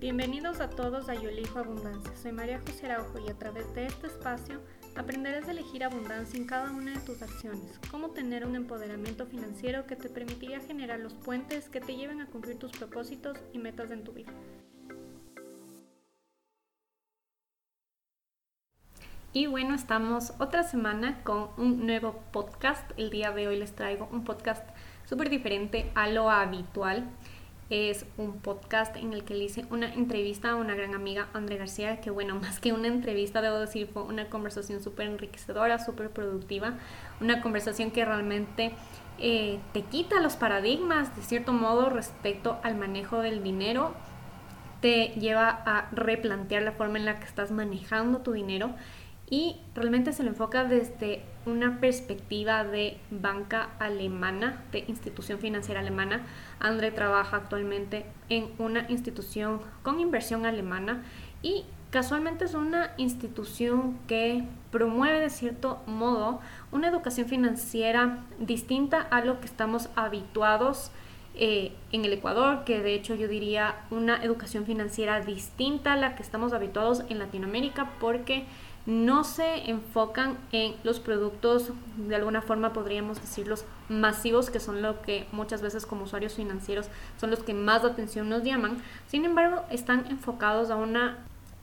[0.00, 2.14] Bienvenidos a todos a Yo Elijo Abundancia.
[2.14, 4.60] Soy María José Araujo y a través de este espacio
[4.94, 9.88] aprenderás a elegir abundancia en cada una de tus acciones, cómo tener un empoderamiento financiero
[9.88, 13.90] que te permitiría generar los puentes que te lleven a cumplir tus propósitos y metas
[13.90, 14.32] en tu vida.
[19.32, 22.88] Y bueno, estamos otra semana con un nuevo podcast.
[22.96, 24.64] El día de hoy les traigo un podcast
[25.06, 27.10] súper diferente a lo habitual
[27.70, 31.56] es un podcast en el que le hice una entrevista a una gran amiga, André
[31.56, 36.10] García, que bueno, más que una entrevista, debo decir, fue una conversación súper enriquecedora, súper
[36.10, 36.74] productiva,
[37.20, 38.72] una conversación que realmente
[39.18, 43.94] eh, te quita los paradigmas, de cierto modo, respecto al manejo del dinero,
[44.80, 48.74] te lleva a replantear la forma en la que estás manejando tu dinero
[49.30, 56.22] y realmente se lo enfoca desde una perspectiva de banca alemana, de institución financiera alemana.
[56.60, 61.02] André trabaja actualmente en una institución con inversión alemana
[61.42, 66.40] y casualmente es una institución que promueve de cierto modo
[66.72, 70.90] una educación financiera distinta a lo que estamos habituados
[71.40, 76.16] eh, en el Ecuador, que de hecho yo diría una educación financiera distinta a la
[76.16, 78.44] que estamos habituados en Latinoamérica porque
[78.88, 85.02] no se enfocan en los productos, de alguna forma podríamos decirlos, masivos, que son lo
[85.02, 86.88] que muchas veces como usuarios financieros
[87.20, 88.78] son los que más atención nos llaman.
[89.06, 91.18] Sin embargo, están enfocados a una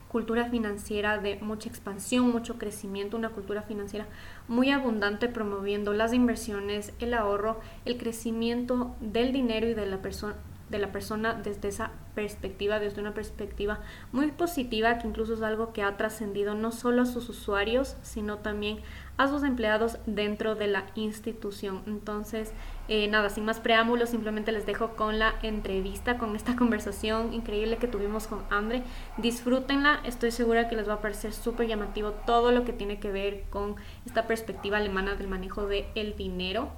[0.10, 4.06] cultura financiera de mucha expansión, mucho crecimiento, una cultura financiera
[4.48, 10.36] muy abundante promoviendo las inversiones, el ahorro, el crecimiento del dinero y de la persona
[10.70, 13.80] de la persona desde esa perspectiva, desde una perspectiva
[14.12, 18.40] muy positiva, que incluso es algo que ha trascendido no solo a sus usuarios, sino
[18.40, 18.80] también
[19.18, 21.84] a sus empleados dentro de la institución.
[21.86, 22.52] Entonces,
[22.88, 27.78] eh, nada, sin más preámbulos, simplemente les dejo con la entrevista, con esta conversación increíble
[27.78, 28.84] que tuvimos con Andre.
[29.18, 33.12] Disfrútenla, estoy segura que les va a parecer súper llamativo todo lo que tiene que
[33.12, 36.70] ver con esta perspectiva alemana del manejo del el dinero.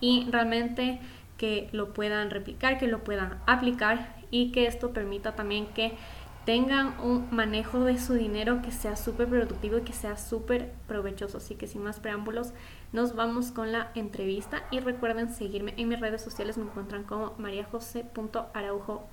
[0.00, 1.00] Y realmente
[1.38, 5.96] que lo puedan replicar, que lo puedan aplicar y que esto permita también que
[6.44, 11.38] tengan un manejo de su dinero que sea súper productivo y que sea súper provechoso.
[11.38, 12.52] Así que sin más preámbulos,
[12.92, 17.34] nos vamos con la entrevista y recuerden seguirme en mis redes sociales, me encuentran como
[17.38, 19.08] mariajose.araujo.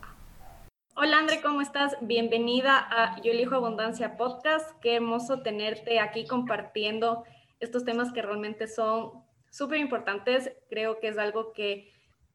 [0.95, 1.97] Hola André, ¿cómo estás?
[1.99, 4.71] Bienvenida a Yo Elijo Abundancia Podcast.
[4.79, 7.25] Qué hermoso tenerte aquí compartiendo
[7.59, 10.53] estos temas que realmente son súper importantes.
[10.69, 11.91] Creo que es algo que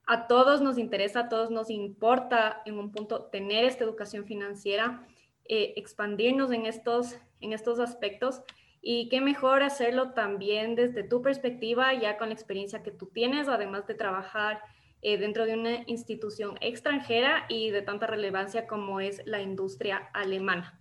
[0.06, 5.06] a todos nos interesa, a todos nos importa en un punto tener esta educación financiera,
[5.44, 8.42] eh, expandirnos en estos, en estos aspectos
[8.82, 13.48] y qué mejor hacerlo también desde tu perspectiva, ya con la experiencia que tú tienes,
[13.48, 14.62] además de trabajar
[15.02, 20.78] eh, dentro de una institución extranjera y de tanta relevancia como es la industria alemana.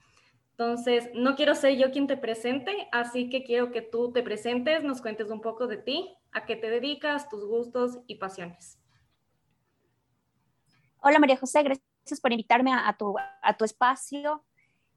[0.52, 4.84] Entonces, no quiero ser yo quien te presente, así que quiero que tú te presentes,
[4.84, 8.79] nos cuentes un poco de ti, a qué te dedicas, tus gustos y pasiones.
[11.02, 14.44] Hola María José, gracias por invitarme a, tu, a tu, espacio.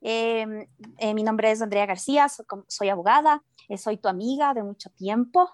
[0.00, 0.66] Em,
[0.98, 2.26] eh, mi nombre es Andrea García,
[2.66, 5.48] soy, abogada, eh, soy tu amiga de mucho tiempo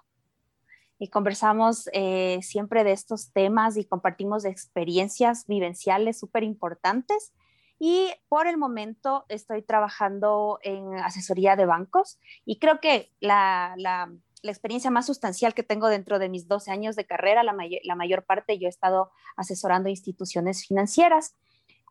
[0.99, 7.35] y conversamos eh, siempre de estos temas y compartimos experiencias vivenciales súper importantes.
[7.79, 14.11] Y por el momento estoy trabajando en asesoría de bancos y creo que la, la
[14.43, 18.25] la experiencia más sustancial que tengo dentro de mis 12 años de carrera, la, mayor
[18.25, 21.37] parte yo he estado asesorando instituciones financieras.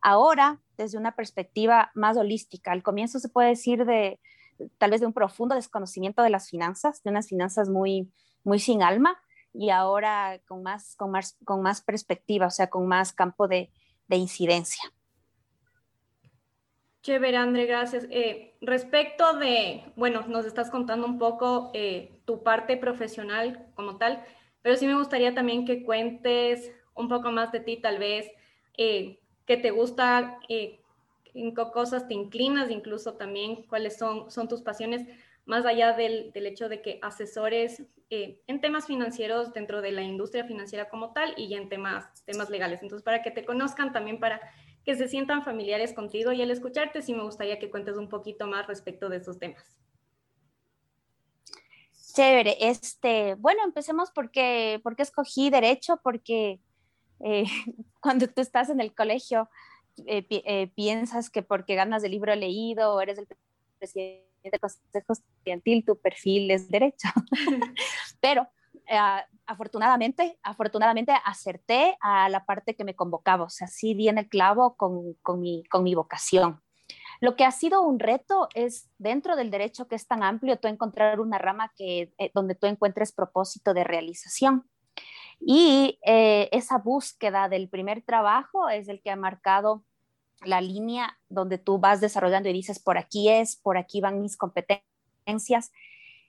[0.01, 4.19] Ahora, desde una perspectiva más holística, al comienzo se puede decir de
[4.77, 8.11] tal vez de un profundo desconocimiento de las finanzas, de unas finanzas muy,
[8.43, 9.19] muy sin alma,
[9.53, 13.71] y ahora con más, con más, con más perspectiva, o sea, con más campo de,
[14.07, 14.93] de incidencia.
[17.07, 18.05] Chévere, André, gracias.
[18.09, 24.21] Eh, respecto de, bueno, nos estás contando un poco eh, tu parte profesional como tal,
[24.61, 28.29] pero sí me gustaría también que cuentes un poco más de ti, tal vez,
[28.77, 34.61] eh, qué te gusta, en qué cosas te inclinas, incluso también cuáles son, son tus
[34.61, 35.07] pasiones,
[35.45, 40.43] más allá del, del hecho de que asesores en temas financieros dentro de la industria
[40.43, 42.81] financiera como tal y en temas, temas legales.
[42.81, 44.41] Entonces, para que te conozcan también para
[44.87, 48.47] que se sientan familiares contigo y al escucharte sí me gustaría que cuentes un poquito
[48.47, 49.77] más respecto de esos temas.
[52.13, 56.61] Chévere, este, bueno, empecemos porque, porque escogí derecho, porque
[57.19, 57.43] eh,
[57.99, 59.49] cuando tú estás en el colegio
[60.05, 63.27] eh, eh, piensas que porque ganas del libro leído o eres el
[63.77, 67.09] presidente del consejo estudiantil, tu perfil es derecho.
[68.21, 68.47] Pero
[68.87, 68.97] eh,
[69.45, 74.29] afortunadamente, afortunadamente acerté a la parte que me convocaba, o sea, sí di en el
[74.29, 76.61] clavo con, con, mi, con mi vocación.
[77.19, 80.67] Lo que ha sido un reto es dentro del derecho que es tan amplio, tú
[80.67, 84.69] encontrar una rama que, eh, donde tú encuentres propósito de realización.
[85.39, 89.83] Y eh, esa búsqueda del primer trabajo es el que ha marcado
[90.43, 94.37] la línea donde tú vas desarrollando y dices, por aquí es, por aquí van mis
[94.37, 95.71] competencias.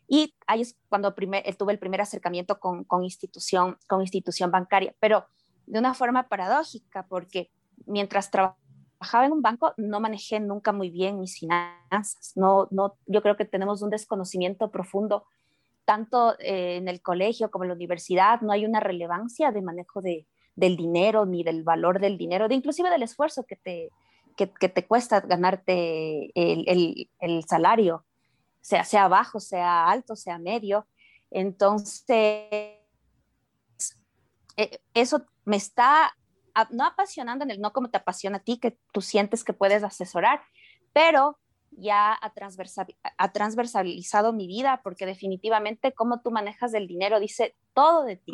[0.09, 4.51] Y ahí es cuando primer, eh, tuve el primer acercamiento con, con, institución, con institución
[4.51, 5.27] bancaria, pero
[5.67, 7.51] de una forma paradójica, porque
[7.85, 12.33] mientras trabajaba en un banco no manejé nunca muy bien mis finanzas.
[12.37, 15.27] No, no, yo creo que tenemos un desconocimiento profundo,
[15.85, 20.01] tanto eh, en el colegio como en la universidad, no hay una relevancia de manejo
[20.01, 20.27] de,
[20.57, 23.91] del dinero ni del valor del dinero, de inclusive del esfuerzo que te,
[24.37, 28.05] que, que te cuesta ganarte el, el, el salario
[28.61, 30.87] sea, sea bajo, sea alto, sea medio.
[31.31, 32.07] Entonces,
[34.57, 36.13] eh, eso me está
[36.71, 39.85] no apasionando en el no como te apasiona a ti, que tú sientes que puedes
[39.85, 40.43] asesorar,
[40.93, 41.39] pero
[41.71, 42.33] ya ha,
[43.19, 48.33] ha transversalizado mi vida porque definitivamente cómo tú manejas el dinero dice todo de ti.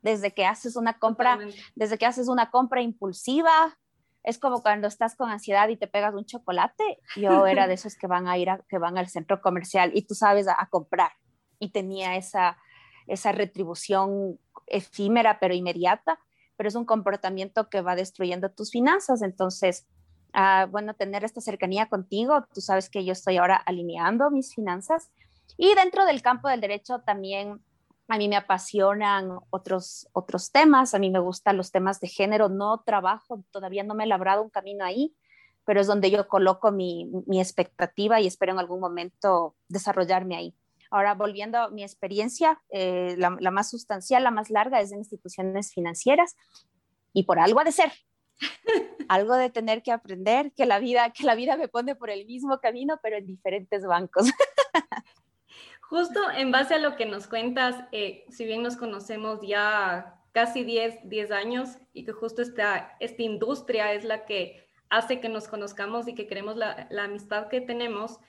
[0.00, 1.38] Desde que haces una compra,
[1.74, 3.76] desde que haces una compra impulsiva,
[4.22, 7.00] es como cuando estás con ansiedad y te pegas un chocolate.
[7.16, 10.02] Yo era de esos que van a ir a, que van al centro comercial y
[10.02, 11.12] tú sabes a, comprar.
[11.58, 12.58] Y tenía esa,
[13.06, 16.18] esa retribución efímera pero inmediata,
[16.56, 19.22] pero es un comportamiento que va destruyendo tus finanzas.
[19.22, 19.86] Entonces,
[20.32, 25.10] ah, bueno, tener esta cercanía contigo, tú sabes que yo estoy ahora alineando mis finanzas.
[25.56, 27.60] Y dentro del campo del derecho también
[28.08, 32.48] a mí me apasionan otros, otros temas, a mí me gustan los temas de género,
[32.48, 35.14] no trabajo, todavía no me he labrado un camino ahí,
[35.64, 40.54] pero es donde yo coloco mi, mi expectativa y espero en algún momento desarrollarme ahí.
[40.90, 45.00] Ahora, volviendo a mi experiencia, eh, la, la, más sustancial, la más larga es en
[45.00, 46.34] instituciones financieras
[47.12, 47.92] y por algo ha de ser.
[49.08, 52.24] algo de tener que aprender, que la vida, que la vida me pone por el
[52.24, 54.28] mismo camino, pero en diferentes bancos.
[55.88, 60.62] Justo en base a lo que nos cuentas, eh, si bien nos conocemos ya casi
[60.62, 65.48] 10, 10 años y que justo esta, esta industria es la que hace que nos
[65.48, 68.20] conozcamos y que queremos la, la amistad que tenemos,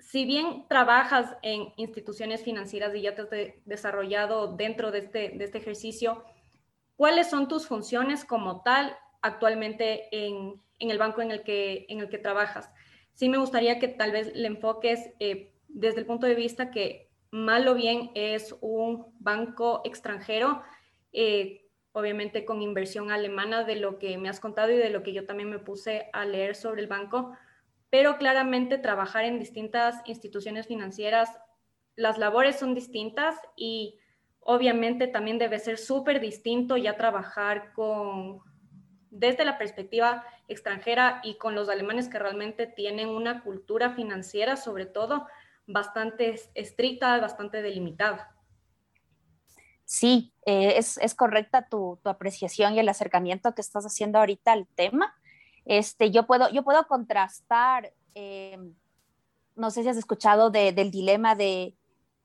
[0.00, 5.44] si bien trabajas en instituciones financieras y ya te has desarrollado dentro de este, de
[5.44, 6.24] este ejercicio,
[6.96, 12.00] ¿cuáles son tus funciones como tal actualmente en, en, el banco en el, que, en
[12.00, 12.72] el que trabajas?
[13.12, 17.10] Sí me gustaría que tal vez le enfoques eh, desde el punto de vista que
[17.30, 20.62] mal o bien es un banco extranjero,
[21.12, 25.12] eh, obviamente con inversión alemana de lo que me has contado y de lo que
[25.12, 27.36] yo también me puse a leer sobre el banco,
[27.90, 31.28] pero claramente trabajar en distintas instituciones financieras,
[31.96, 33.98] las labores son distintas y
[34.38, 38.40] obviamente también debe ser súper distinto ya trabajar con
[39.10, 44.86] desde la perspectiva extranjera y con los alemanes que realmente tienen una cultura financiera sobre
[44.86, 45.26] todo
[45.66, 48.34] bastante estricta, bastante delimitada.
[49.84, 54.52] Sí, eh, es, es, correcta tu, tu, apreciación y el acercamiento que estás haciendo ahorita
[54.52, 55.14] al tema.
[55.66, 58.58] Este, yo, puedo, yo puedo contrastar, eh,
[59.56, 61.76] no sé si has escuchado de, del dilema de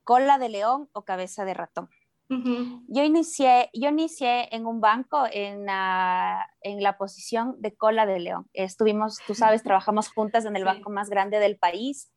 [0.03, 1.89] cola de león o cabeza de ratón.
[2.29, 2.85] Uh -huh.
[2.87, 8.19] Yo inicié, yo inicié en un banco en la, en la posición de cola de
[8.19, 8.47] león.
[8.53, 10.65] Estuvimos, tú sabes, trabajamos juntas en el sí.
[10.65, 12.11] banco más grande del país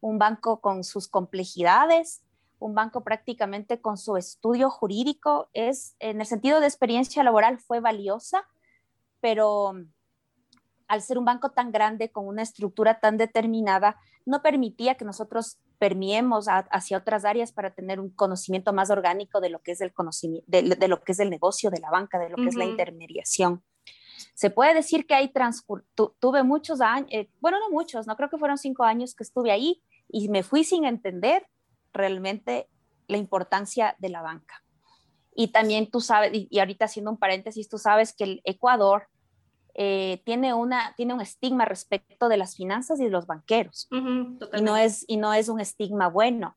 [0.00, 2.22] un banco con sus complejidades,
[2.58, 7.80] un banco prácticamente con su estudio jurídico, es en el sentido de experiencia laboral fue
[7.80, 8.46] valiosa,
[9.20, 9.74] pero
[10.88, 15.58] al ser un banco tan grande, con una estructura tan determinada, no permitía que nosotros
[15.78, 19.80] permiemos a, hacia otras áreas para tener un conocimiento más orgánico de lo que es
[19.80, 22.42] el conocimiento, de, de lo que es el negocio de la banca, de lo que
[22.42, 22.48] uh -huh.
[22.48, 23.62] es la intermediación.
[24.34, 25.32] Se puede decir que ahí
[25.94, 29.22] tu, tuve muchos años, eh, bueno, no muchos, no creo que fueron cinco años que
[29.22, 31.46] estuve ahí y me fui sin entender
[31.92, 32.68] realmente
[33.08, 34.62] la importancia de la banca.
[35.34, 39.08] Y también tú sabes, y, y ahorita haciendo un paréntesis, tú sabes que el Ecuador
[39.78, 43.88] eh, tiene, una, tiene un estigma respecto de las finanzas y de los banqueros.
[43.90, 46.56] Uh -huh, y, no es, y no es un estigma bueno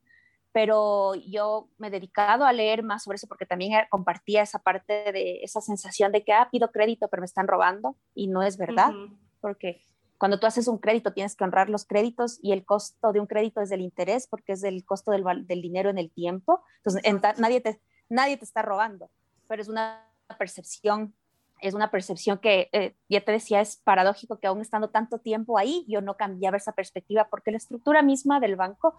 [0.52, 5.12] pero yo me he dedicado a leer más sobre eso porque también compartía esa parte
[5.12, 8.58] de esa sensación de que, ah, pido crédito, pero me están robando y no es
[8.58, 9.18] verdad, uh -huh.
[9.42, 9.82] porque
[10.20, 13.26] cuando tú haces un crédito tienes que honrar los créditos y el costo de un
[13.26, 16.62] crédito es el interés porque es el costo del, del dinero en el tiempo.
[16.78, 19.10] Entonces, en nadie, te, nadie te está robando,
[19.48, 20.06] pero es una
[20.38, 21.16] percepción,
[21.62, 25.58] es una percepción que, eh, ya te decía, es paradójico que aún estando tanto tiempo
[25.58, 28.96] ahí, yo no cambiaba esa perspectiva porque la estructura misma del banco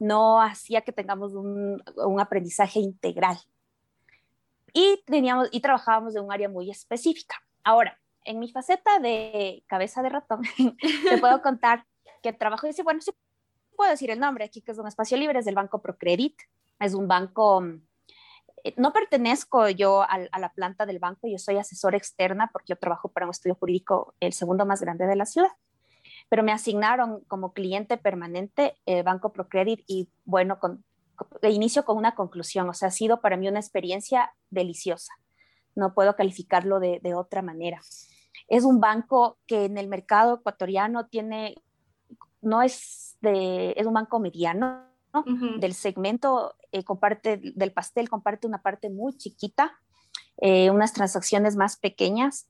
[0.00, 3.38] no hacía que tengamos un, un aprendizaje integral.
[4.72, 7.36] Y, teníamos, y trabajábamos de un área muy específica.
[7.62, 10.42] Ahora, en mi faceta de cabeza de ratón,
[11.08, 11.84] te puedo contar
[12.22, 13.12] que trabajo, y bueno, sí
[13.76, 16.36] puedo decir el nombre aquí, que es un espacio libre, es del Banco Procredit,
[16.78, 17.62] es un banco,
[18.64, 22.72] eh, no pertenezco yo a, a, la planta del banco, yo soy asesora externa porque
[22.72, 25.50] yo trabajo para un estudio jurídico, el segundo más grande de la ciudad,
[26.30, 30.84] pero me asignaron como cliente permanente el Banco Procredit y bueno, con,
[31.42, 35.12] de inicio con una conclusión, o sea, ha sido para mí una experiencia deliciosa,
[35.74, 37.80] no puedo calificarlo de, de otra manera.
[38.48, 41.56] Es un banco que en el mercado ecuatoriano tiene,
[42.40, 45.20] no es de, es un banco mediano, ¿no?
[45.20, 45.58] uh -huh.
[45.58, 49.72] del segmento, eh, comparte, del pastel, comparte una parte muy chiquita,
[50.36, 52.48] eh, unas transacciones más pequeñas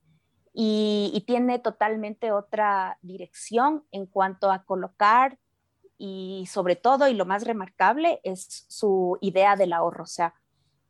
[0.52, 5.38] y, tiene totalmente otra dirección en cuanto a colocar
[5.96, 10.04] y sobre todo, y lo más remarcable, es su idea del ahorro.
[10.04, 10.34] O sea,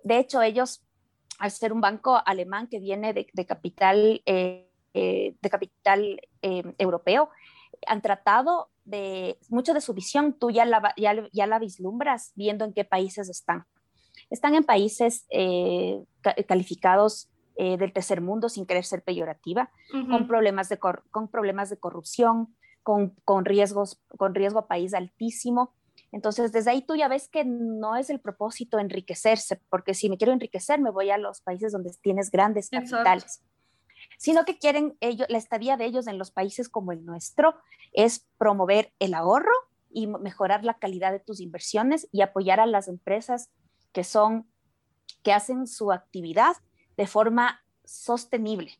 [0.03, 0.87] de hecho, ellos,
[1.39, 7.29] al ser un banco alemán que viene de, de capital, eh, eh, capital eh, europeo,
[7.87, 12.65] han tratado de mucho de su visión, tú ya la, ya, ya la vislumbras viendo
[12.65, 13.67] en qué países están.
[14.31, 15.27] Están en países
[16.47, 17.31] calificados
[17.63, 20.11] eh, del tercer mundo sin querer ser peyorativa, uh -huh.
[20.11, 25.75] con, problemas de con problemas de corrupción, con, con, riesgos, con riesgo a país altísimo.
[26.11, 30.17] Entonces, desde ahí tú ya ves que no es el propósito enriquecerse, porque si me
[30.17, 33.25] quiero enriquecer, me voy a los países donde tienes grandes capitales.
[33.25, 33.51] Exacto
[34.17, 37.55] sino que quieren ellos, la estadía de ellos en los países como el nuestro
[37.93, 39.53] es promover el ahorro
[39.91, 43.51] y mejorar la calidad de tus inversiones y apoyar a las empresas
[43.93, 44.47] que son,
[45.23, 46.55] que hacen su actividad
[47.01, 48.73] de forma sostenible.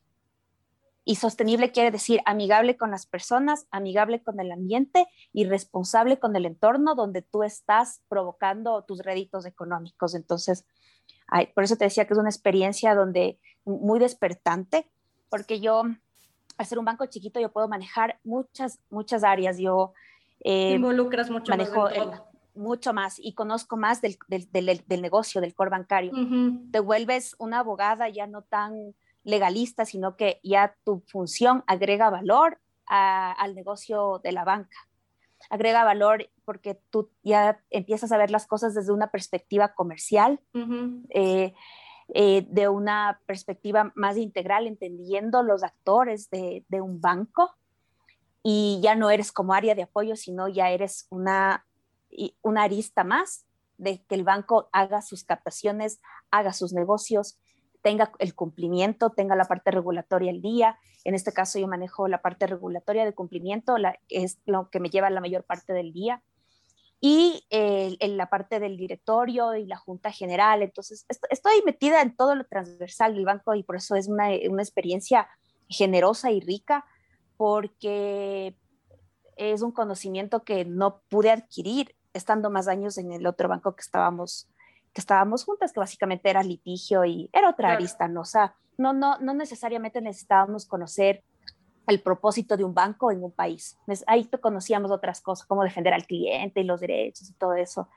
[1.03, 6.35] Y sostenible quiere decir amigable con las personas, amigable con el ambiente y responsable con
[6.35, 10.13] el entorno donde tú estás provocando tus réditos económicos.
[10.13, 10.67] Entonces,
[11.25, 14.87] ay, por eso te decía que es una experiencia donde muy despertante,
[15.29, 15.81] porque yo,
[16.59, 19.57] al ser un banco chiquito, yo puedo manejar muchas, muchas áreas.
[19.57, 19.93] Yo
[20.41, 21.93] eh, involucras mucho manejo más.
[21.95, 22.11] El,
[22.55, 26.11] mucho más y conozco más del, del, del, del negocio, del core bancario.
[26.11, 26.71] Uh -huh.
[26.71, 32.59] Te vuelves una abogada ya no tan legalista, sino que ya tu función agrega valor
[32.87, 34.77] a, al negocio de la banca.
[35.49, 40.39] Agrega valor porque tú ya empiezas a ver las cosas desde una perspectiva comercial.
[40.53, 41.05] Uh -huh.
[41.09, 41.53] eh,
[42.13, 47.55] eh, de una perspectiva más integral, entendiendo los actores de, de, un banco
[48.43, 51.65] y ya no eres como área de apoyo, sino ya eres una,
[52.41, 53.45] una arista más
[53.77, 55.99] de que el banco haga sus captaciones,
[56.29, 57.39] haga sus negocios,
[57.81, 60.77] tenga el cumplimiento, tenga la parte regulatoria al día.
[61.03, 63.75] En este caso yo manejo la parte regulatoria de cumplimiento,
[64.09, 66.21] es lo que me lleva la mayor parte del día
[67.03, 70.61] y eh, en la parte del directorio y la junta general.
[70.61, 74.61] Entonces, estoy metida en todo lo transversal del banco y por eso es una, una
[74.61, 75.27] experiencia
[75.67, 76.85] generosa y rica,
[77.37, 78.55] porque
[79.35, 83.81] es un conocimiento que no pude adquirir estando más años en el otro banco que
[83.81, 84.47] estábamos
[84.93, 87.75] que estábamos juntas, que básicamente era litigio y era otra claro.
[87.75, 88.21] arista, ¿no?
[88.21, 91.23] O sea, no, no, no necesariamente necesitábamos conocer
[91.87, 93.77] el propósito de un banco en un país.
[94.07, 97.89] Ahí conocíamos otras cosas, como defender al cliente y los derechos y todo eso.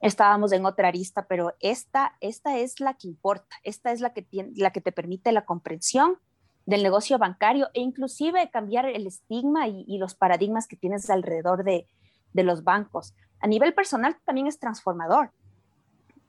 [0.00, 4.22] Estábamos en otra arista, pero esta, esta es la que importa, esta es la que,
[4.22, 6.18] tiene, la que te permite la comprensión
[6.66, 11.62] del negocio bancario e inclusive cambiar el estigma y, y los paradigmas que tienes alrededor
[11.62, 11.86] de,
[12.32, 13.14] de, los bancos.
[13.44, 15.30] A nivel personal también es transformador,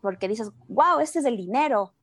[0.02, 1.94] porque dices, wow, este es el dinero,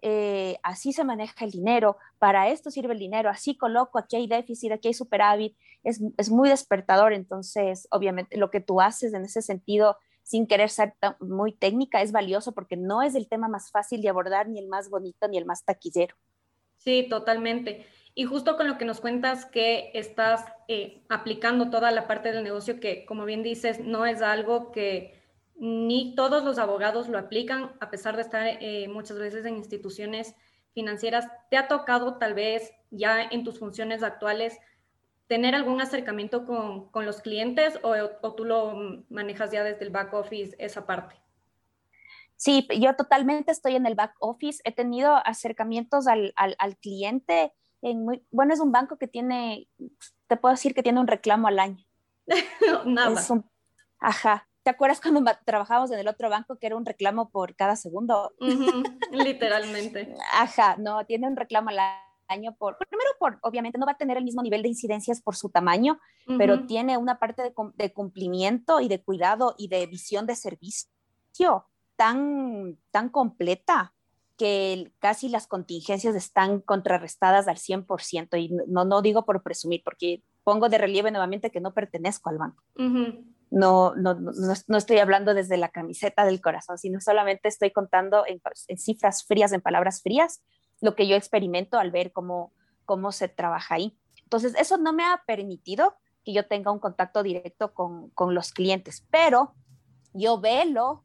[0.00, 4.28] eh, así se maneja el dinero, para esto sirve el dinero, así coloco, aquí hay
[4.28, 9.24] déficit, aquí hay superávit, es, es muy despertador, entonces obviamente lo que tú haces en
[9.24, 13.72] ese sentido, sin querer ser muy técnica, es valioso porque no es el tema más
[13.72, 16.14] fácil de abordar, ni el más bonito, ni el más taquillero.
[16.76, 17.86] Sí, totalmente.
[18.14, 22.44] Y justo con lo que nos cuentas que estás eh, aplicando toda la parte del
[22.44, 25.20] negocio que, como bien dices, no es algo que
[25.56, 30.34] ni todos los abogados lo aplican, a pesar de estar eh, muchas veces en instituciones
[30.74, 31.26] financieras.
[31.50, 34.58] ¿Te ha tocado tal vez ya en tus funciones actuales
[35.26, 39.90] tener algún acercamiento con, con los clientes o, o, tú lo manejas ya desde el
[39.90, 41.16] back office esa parte?
[42.36, 44.60] Sí, yo totalmente estoy en el back office.
[44.64, 47.52] He tenido acercamientos al, al, al cliente.
[47.84, 49.68] En muy, bueno, es un banco que tiene,
[50.26, 51.84] te puedo decir que tiene un reclamo al año.
[52.86, 53.20] Nada.
[53.20, 53.44] Es un,
[53.98, 57.76] ajá, ¿Te acuerdas cuando trabajábamos en el otro banco que era un reclamo por cada
[57.76, 58.32] segundo?
[58.40, 60.14] Uh -huh, literalmente.
[60.32, 61.78] Ajá, no, tiene un reclamo al
[62.28, 65.36] año por, primero por, obviamente no va a tener el mismo nivel de incidencias por
[65.36, 66.00] su tamaño,
[66.38, 70.88] pero tiene una parte de, de, cumplimiento y de cuidado y de visión de servicio
[71.96, 73.93] tan, tan completa
[74.36, 78.38] que casi las contingencias están contrarrestadas al 100%.
[78.38, 82.38] Y no, no digo por presumir, porque pongo de relieve nuevamente que no pertenezco al
[82.38, 82.62] banco.
[82.76, 84.32] no, no, no,
[84.66, 89.24] no, estoy hablando desde la camiseta del corazón, sino solamente estoy contando en, en, cifras
[89.24, 90.42] frías, en palabras frías,
[90.80, 92.52] lo que yo experimento al ver cómo,
[92.84, 93.96] cómo se trabaja ahí.
[94.24, 98.52] Entonces, eso no me ha permitido que yo tenga un contacto directo con, con los
[98.52, 99.54] clientes, pero
[100.12, 101.03] yo velo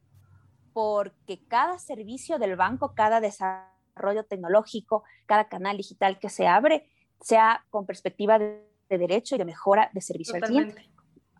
[0.80, 6.88] porque cada servicio del banco, cada desarrollo tecnológico, cada canal digital que se abre,
[7.20, 10.90] sea con perspectiva de, derecho y de mejora de servicio al cliente.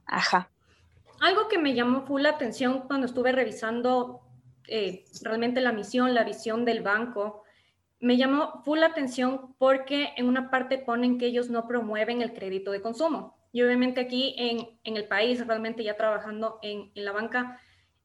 [0.05, 0.51] Ajá.
[1.23, 4.21] Algo que me llamó full la atención cuando estuve revisando
[4.69, 7.45] eh, realmente la misión, la visión del banco,
[7.99, 12.35] me llamó full la atención porque en una parte ponen que ellos no promueven el
[12.35, 13.39] crédito de consumo.
[13.53, 17.59] Y obviamente aquí en, en el país, realmente ya trabajando en, en la banca,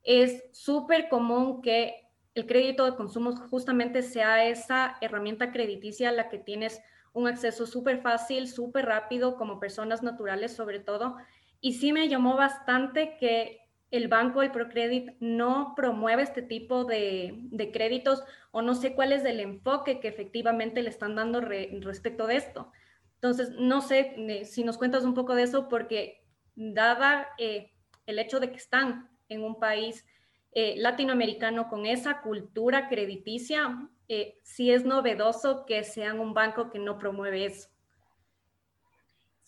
[0.06, 6.30] es súper común que el crédito de consumo justamente sea esa herramienta crediticia a la
[6.30, 6.82] que tienes
[7.14, 11.16] un acceso súper fácil, súper rápido, como personas naturales sobre todo.
[11.62, 17.48] Y sí me llamó bastante que el banco, el Procredit, no promueve este tipo de,
[17.74, 22.36] créditos o no sé cuál es el enfoque que efectivamente le están dando respecto de
[22.36, 22.72] esto.
[23.16, 27.72] Entonces, no sé eh, si nos cuentas un poco de eso porque dada eh,
[28.06, 30.06] el hecho de que están en un país
[30.52, 36.80] eh, latinoamericano con esa cultura crediticia, eh, sí es novedoso que sean un banco que
[36.80, 37.70] no promueve eso.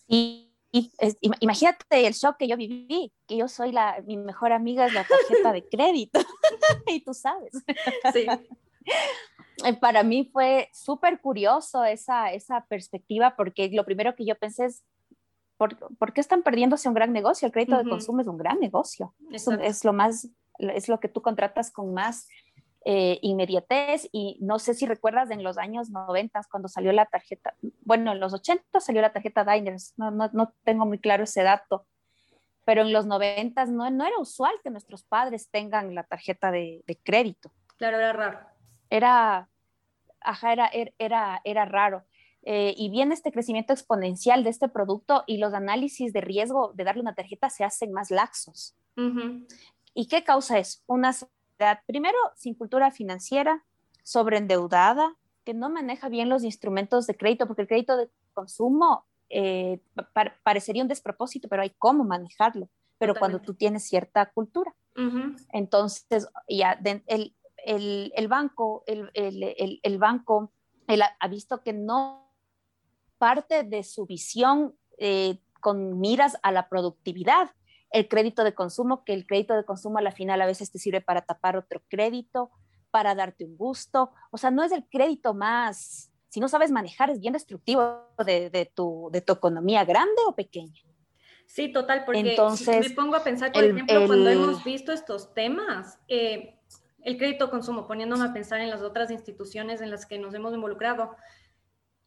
[0.08, 0.52] Sí,
[1.40, 5.04] imagínate el shock que yo viví, que yo soy la, mi mejor amiga es la
[5.04, 6.20] tarjeta de crédito,
[6.86, 7.52] y tú sabes.
[8.12, 8.26] Sí.
[9.64, 14.66] Eh, para mí fue súper curioso esa, esa perspectiva, porque lo primero que yo pensé
[14.66, 14.84] es,
[15.58, 17.46] ¿por, qué están perdiéndose un gran negocio?
[17.46, 19.14] El crédito de consumo es un gran negocio.
[19.30, 22.28] Es, es, lo más, es lo que tú contratas con más
[22.84, 27.54] eh, inmediatez y no sé si recuerdas en los años 90 cuando salió la tarjeta,
[27.82, 31.42] bueno, en los 80 salió la tarjeta Diners, no, no, no tengo muy claro ese
[31.42, 31.86] dato,
[32.64, 36.84] pero en los 90 no, no era usual que nuestros padres tengan la tarjeta de,
[36.86, 37.50] de crédito.
[37.78, 38.38] Claro, era raro.
[38.90, 39.48] Era,
[40.20, 42.04] ajá, era, era, era raro.
[42.44, 46.84] Eh, y viene este crecimiento exponencial de este producto y los análisis de riesgo de
[46.84, 48.76] darle una tarjeta se hacen más laxos.
[49.94, 50.80] ¿Y qué causa eso?
[50.86, 53.64] Una sociedad, primero, sin cultura financiera,
[54.02, 59.80] sobreendeudada, que no maneja bien los instrumentos de crédito, porque el crédito de consumo eh,
[60.42, 64.74] parecería un despropósito, pero hay cómo manejarlo, pero cuando tú tienes cierta cultura.
[65.52, 66.72] Entonces, ya
[67.06, 70.50] el, el, el, banco, el, el banco
[71.20, 72.27] ha, visto que no
[73.18, 77.50] parte de su visión eh, con miras a la productividad.
[77.90, 80.78] El crédito de consumo, que el crédito de consumo a la final a veces te
[80.78, 82.50] sirve para tapar otro crédito,
[82.90, 84.12] para darte un gusto.
[84.30, 88.70] O sea, no es el crédito más, si no sabes manejar, es bien destructivo de,
[88.74, 90.82] tu, de tu economía, grande o pequeña.
[91.46, 95.98] Sí, total, porque Entonces, me pongo a pensar, por ejemplo, cuando hemos visto estos temas,
[96.06, 96.58] eh,
[97.02, 100.52] el crédito consumo, poniéndome a pensar en las otras instituciones en las que nos hemos
[100.52, 101.16] involucrado,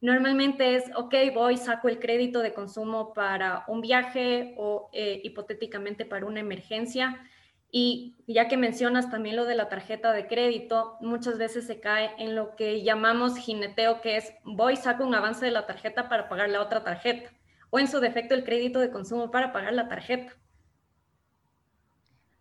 [0.02, 6.06] Normalmente es, ok, voy, saco el crédito de consumo para un viaje o eh, hipotéticamente
[6.06, 7.24] para una emergencia.
[7.70, 12.16] Y ya que mencionas también lo de la tarjeta de crédito, muchas veces se cae
[12.18, 16.28] en lo que llamamos jineteo, que es voy, saco un avance de la tarjeta para
[16.28, 17.32] pagar la otra tarjeta,
[17.70, 20.34] o en su defecto el crédito de consumo para pagar la tarjeta.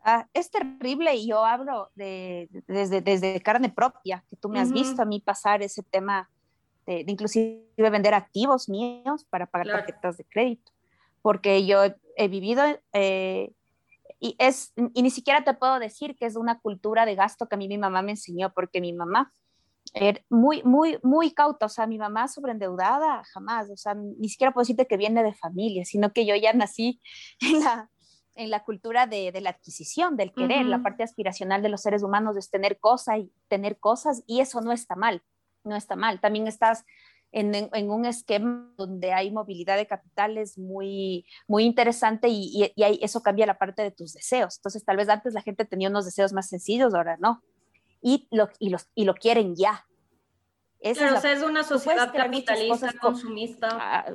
[0.02, 4.72] Ah, es terrible y yo hablo de, desde, desde carne propia, que tú me has
[4.72, 6.30] visto a mí pasar ese tema
[6.94, 10.72] de, inclusive vender activos míos para pagar tarjetas de crédito,
[11.22, 11.82] porque yo
[12.16, 13.52] he, vivido eh,
[14.18, 17.54] y es y ni siquiera te puedo decir que es una cultura de gasto que
[17.54, 19.32] a mí mi mamá me enseñó, porque mi mamá
[19.94, 24.52] era muy, muy, muy cauta, o sea, mi mamá sobreendeudada, jamás, o sea, ni siquiera
[24.52, 27.00] puedo decirte que viene de familia, sino que yo ya nací
[27.40, 27.90] en la,
[28.34, 32.02] en la cultura de, de la adquisición, del querer, la parte aspiracional de los seres
[32.02, 35.22] humanos es tener cosas y tener cosas, y eso no está mal
[35.64, 36.20] no está mal.
[36.20, 36.84] También estás
[37.32, 43.58] en, un esquema donde hay movilidad de capitales muy, muy interesante y, eso cambia la
[43.58, 44.56] parte de tus deseos.
[44.58, 47.42] Entonces, tal vez antes la gente tenía unos deseos más sencillos, ahora no.
[48.02, 49.86] Y lo, y los, y lo quieren ya.
[50.80, 53.68] Esa es, es, una sociedad capitalista, consumista.
[53.72, 54.06] Ah,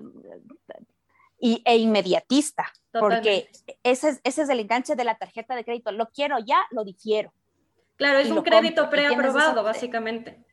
[1.39, 3.49] y, e inmediatista, porque
[3.84, 5.91] ese es, ese es el enganche de la tarjeta de crédito.
[5.91, 7.34] Lo quiero ya, lo difiero.
[7.97, 10.43] Claro, es un crédito preaprobado, básicamente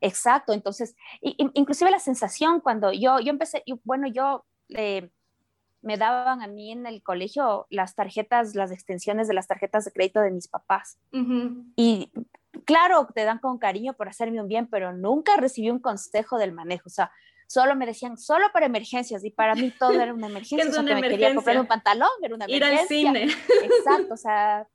[0.00, 5.10] Exacto, entonces, inclusive la sensación cuando yo, yo empecé, bueno, yo eh,
[5.82, 9.92] me daban a mí en el colegio las tarjetas, las extensiones de las tarjetas de
[9.92, 10.98] crédito de mis papás.
[11.76, 12.10] Y
[12.64, 16.52] claro, te dan con cariño por hacerme un bien, pero nunca recibí un consejo del
[16.52, 16.84] manejo.
[16.86, 17.10] O sea,
[17.46, 20.68] solo me decían, solo para emergencias, y para mí todo era una emergencia.
[20.68, 22.96] es una o sea, me quería comprar un pantalón, era una emergencia.
[22.96, 23.34] Ir al cine.
[23.64, 24.68] Exacto, o sea,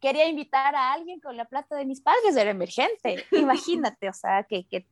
[0.00, 3.24] quería invitar a alguien con la plata de mis padres, era emergente.
[3.32, 4.86] Imagínate, o sea, que, que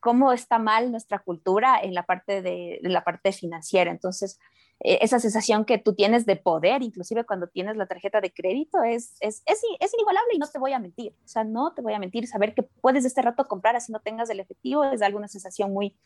[0.00, 3.90] cómo está mal nuestra cultura en la parte de, la parte financiera.
[3.90, 4.38] Entonces,
[4.80, 8.82] eh, esa sensación que tú tienes de poder, inclusive cuando tienes la tarjeta de crédito,
[8.82, 11.14] es, es, es, es, inigualable y no te voy a mentir.
[11.24, 12.26] O sea, no te voy a mentir.
[12.26, 15.72] Saber que puedes de este rato comprar así no tengas el efectivo es alguna sensación
[15.72, 15.96] muy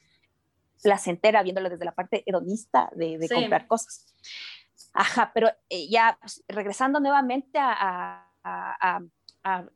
[0.83, 4.13] placentera viéndolo desde la parte hedonista de, de comprar cosas.
[4.93, 8.21] Ajá, pero eh, ya pues, regresando nuevamente a,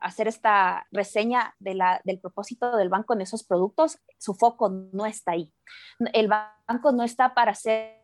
[0.01, 5.53] hacer esta reseña del propósito del banco en esos productos, su foco no está ahí.
[6.15, 8.03] El banco no está para hacer,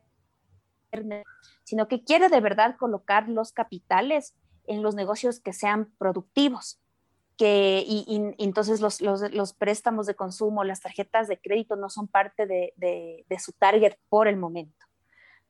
[1.63, 4.35] sino que quiere de verdad colocar los capitales
[4.67, 6.83] en los negocios que sean productivos.
[7.39, 7.87] Que,
[8.39, 13.95] entonces los, préstamos de consumo, las tarjetas de crédito no son parte de su target
[14.11, 14.84] por el momento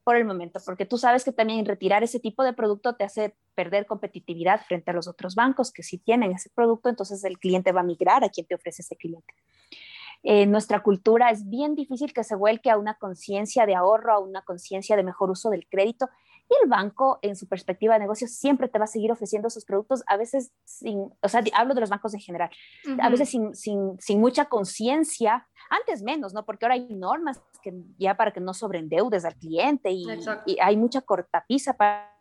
[0.05, 3.37] por el momento, porque tú sabes que también retirar ese tipo de producto te hace
[3.55, 7.73] perder competitividad frente a los otros bancos que sí tienen ese producto, entonces el cliente
[7.73, 9.35] va a migrar a quien te ofrece ese cliente.
[10.23, 14.19] En nuestra cultura es bien difícil que se vuelque a una conciencia de ahorro, a
[14.21, 16.09] una conciencia de mejor uso del crédito.
[16.49, 19.65] Y el banco, en su perspectiva de negocio, siempre te va a seguir ofreciendo esos
[19.65, 22.51] productos, a veces sin, o sea, hablo de los bancos en general,
[23.01, 26.45] a veces sin, sin, sin mucha conciencia, antes menos, ¿no?
[26.45, 30.07] Porque ahora hay normas que ya para que no sobreendeudes al cliente y,
[30.45, 32.15] y hay mucha cortapisa para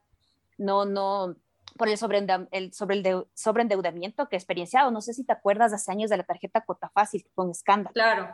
[0.58, 1.36] no, no,
[1.78, 4.92] por el, sobre, el, sobre el sobreendeudamiento que he experienciado.
[4.92, 7.94] No sé si te acuerdas hace años de la tarjeta Cuota Fácil, con escándalo.
[7.94, 8.30] Claro.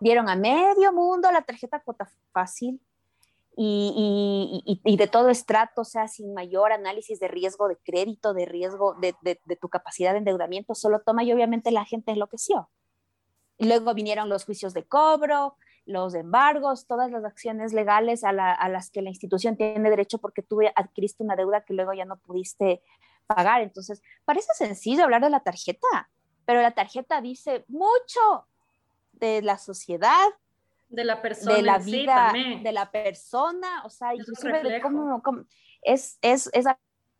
[0.00, 2.80] Dieron a medio mundo la tarjeta Cuota Fácil
[3.56, 8.34] y, y, y, de todo estrato, o sea, sin mayor análisis de riesgo de crédito,
[8.34, 12.12] de riesgo de, de, de, tu capacidad de endeudamiento, solo toma y obviamente la gente
[12.12, 12.68] enloqueció.
[13.58, 19.02] Luego vinieron los juicios de cobro, los embargos, todas las acciones legales a, las que
[19.02, 22.82] la institución tiene derecho porque tú adquiriste una deuda que luego ya no pudiste
[23.26, 23.62] pagar.
[23.62, 26.10] Entonces, parece sencillo hablar de la tarjeta,
[26.44, 28.48] pero la tarjeta dice mucho
[29.12, 30.26] de la sociedad,
[30.88, 35.22] de la persona, de la vida, de la persona, o sea, inclusive de cómo,
[35.82, 36.66] es, es, es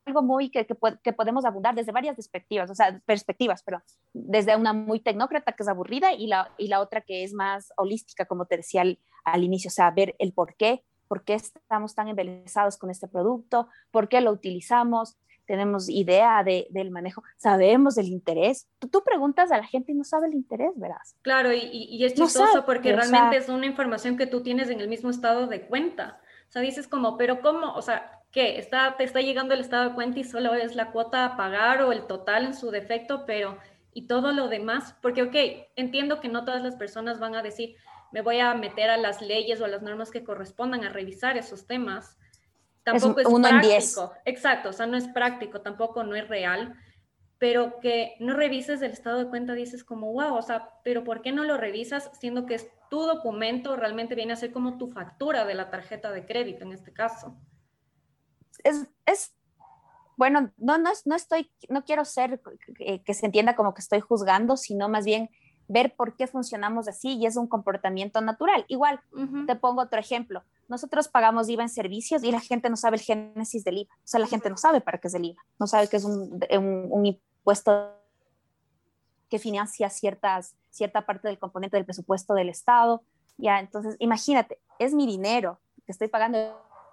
[0.07, 0.67] algo muy que,
[1.03, 5.63] que, podemos abundar desde varias perspectivas, o sea, perspectivas, pero desde una muy tecnócrata que
[5.63, 8.83] es aburrida y la, y la otra que es más holística, como te decía
[9.25, 13.09] al, inicio, o sea, ver el por qué, por qué estamos tan embelesados con este
[13.09, 18.67] producto, por qué lo utilizamos, tenemos idea de, del manejo, sabemos del interés.
[18.79, 21.17] Tú, preguntas a la gente y no sabe el interés, verás.
[21.23, 24.89] Claro, y, y es chistoso porque realmente es una información que tú tienes en el
[24.89, 26.21] mismo estado de cuenta.
[26.49, 27.73] O sea, dices como, pero ¿cómo?
[27.75, 30.93] O sea, que está, te está llegando el estado de cuenta y solo es la
[30.93, 33.57] cuota a pagar o el total en su defecto, pero
[33.95, 37.77] y todo lo demás, porque ok, entiendo que no todas las personas van a decir,
[38.13, 41.39] me voy a meter a las leyes o a las normas que correspondan a revisar
[41.39, 42.19] esos temas.
[42.87, 44.13] Tampoco es, práctico.
[44.25, 46.77] Exacto, o sea, no es práctico, tampoco no es real,
[47.37, 51.21] pero que no revises el estado de cuenta, dices como, wow, o sea, pero ¿por
[51.21, 54.87] qué no lo revisas siendo que es tu documento, realmente viene a ser como tu
[54.93, 57.37] factura de la tarjeta de crédito en este caso?
[58.63, 59.35] es,
[60.17, 62.41] bueno, no, no, no estoy, no quiero ser
[62.79, 65.29] eh, que se entienda como que estoy juzgando, sino más bien
[65.67, 68.65] ver por qué funcionamos así y es un comportamiento natural.
[68.69, 69.01] Igual,
[69.49, 70.45] te pongo otro ejemplo.
[70.69, 73.95] Nosotros pagamos IVA en servicios y la gente no sabe el génesis del IVA.
[73.95, 75.43] O sea, la gente no sabe para qué es el IVA.
[75.59, 77.93] No sabe que es un, un, impuesto
[79.29, 83.03] que financia ciertas, cierta parte del componente del presupuesto del Estado.
[83.39, 86.39] Ya, entonces, imagínate, es mi dinero que estoy pagando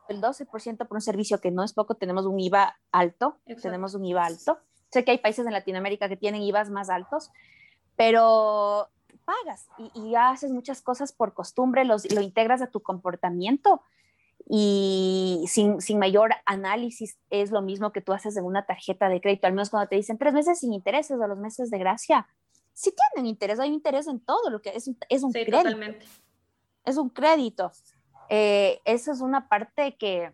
[0.09, 4.05] el 12% por un servicio que no es poco, tenemos un IVA alto, tenemos un
[4.05, 4.59] IVA alto.
[4.91, 7.31] Sé que hay países en Latinoamérica que tienen IVAs más altos,
[7.95, 8.89] pero
[9.25, 13.81] pagas y, haces muchas cosas por costumbre, los, lo integras a tu comportamiento
[14.47, 19.21] y sin, sin, mayor análisis es lo mismo que tú haces en una tarjeta de
[19.21, 22.27] crédito, al menos cuando te dicen tres meses sin intereses o los meses de gracia.
[22.73, 25.57] Si tienen interés, hay interés en todo lo que es, es un crédito.
[26.85, 27.71] Es un crédito.
[28.29, 30.33] Eh, esa es una parte que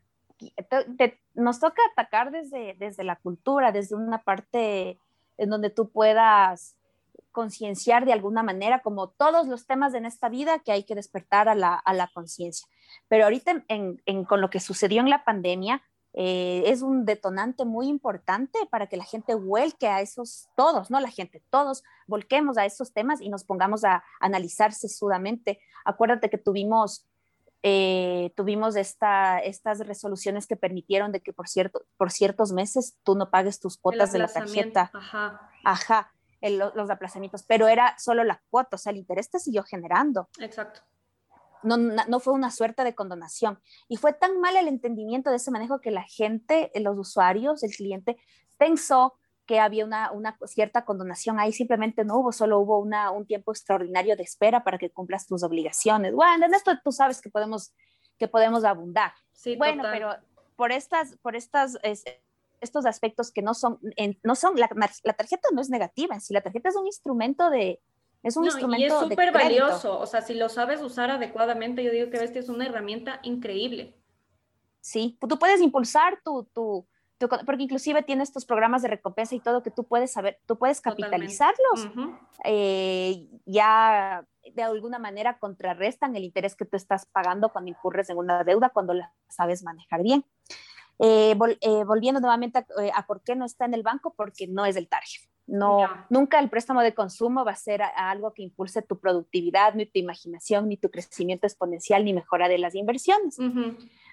[1.33, 4.97] nos toca atacar desde, desde la cultura, desde una parte
[5.37, 6.75] en donde tú puedas
[7.31, 11.49] concienciar de alguna manera, como todos los temas en esta vida, que hay que despertar
[11.49, 12.67] a la, a la conciencia.
[13.07, 15.81] Pero ahorita en, con lo que sucedió en la pandemia,
[16.13, 20.99] eh, es un detonante muy importante para que la gente vuelque a esos, todos, no
[20.99, 25.59] la gente, todos volquemos a esos temas y nos pongamos a analizar sesudamente.
[25.85, 27.07] Acuérdate que tuvimos,
[27.61, 33.15] eh, tuvimos esta, estas resoluciones que permitieron de que por, cierto, por ciertos meses tú
[33.15, 34.89] no pagues tus cuotas de la tarjeta.
[34.91, 35.51] Ajá.
[35.63, 40.29] Ajá, los aplazamientos, pero era solo la cuota, o sea, el interés te siguió generando.
[40.39, 40.81] Exacto
[41.63, 43.59] no, no, fue una suerte de condonación.
[43.87, 47.71] Y fue tan mal el entendimiento de ese manejo que la gente, los usuarios, el
[47.71, 48.17] cliente,
[48.57, 53.25] pensó que había una, una cierta condonación ahí, simplemente no hubo, solo hubo una, un
[53.25, 56.13] tiempo extraordinario de espera para que cumplas tus obligaciones.
[56.13, 57.73] Bueno, en esto tú sabes que podemos,
[58.19, 59.13] que podemos abundar.
[59.33, 60.15] Sí, bueno, pero
[60.55, 61.79] por estas, por estas,
[62.61, 63.79] estos aspectos que no son,
[64.23, 64.69] no son la,
[65.03, 67.79] la, tarjeta no es negativa, si la tarjeta es un instrumento de,
[68.23, 68.81] es un instrumento.
[68.81, 69.99] Y es súper valioso.
[69.99, 73.95] O sea, si lo sabes usar adecuadamente, yo digo que Bestia es una herramienta increíble.
[74.81, 76.87] Sí, tú puedes impulsar tu, tu,
[77.45, 80.79] porque inclusive tienes estos programas de recompensa y todo que tú puedes saber, tú puedes
[80.79, 81.89] capitalizarlos.
[82.45, 88.17] Eh, ya de alguna manera contrarrestan el interés que tú estás pagando cuando incurres en
[88.17, 90.25] una deuda, cuando la sabes manejar bien.
[90.99, 94.65] Eh, eh, volviendo nuevamente a, a, por qué no está en el banco, porque no
[94.65, 95.21] es el target.
[95.47, 99.87] No, nunca el préstamo de consumo va a ser algo que impulse tu productividad, ni
[99.87, 103.39] tu imaginación, ni tu crecimiento exponencial, ni mejora de las inversiones.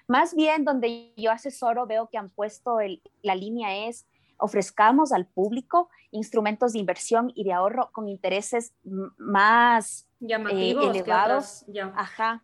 [0.07, 2.79] Más bien, donde yo asesoro, veo que han puesto
[3.21, 4.07] la línea es
[4.39, 8.73] ofrezcamos al público instrumentos de inversión y de ahorro con intereses
[9.17, 11.65] más eh, elevados.
[11.95, 12.43] Ajá.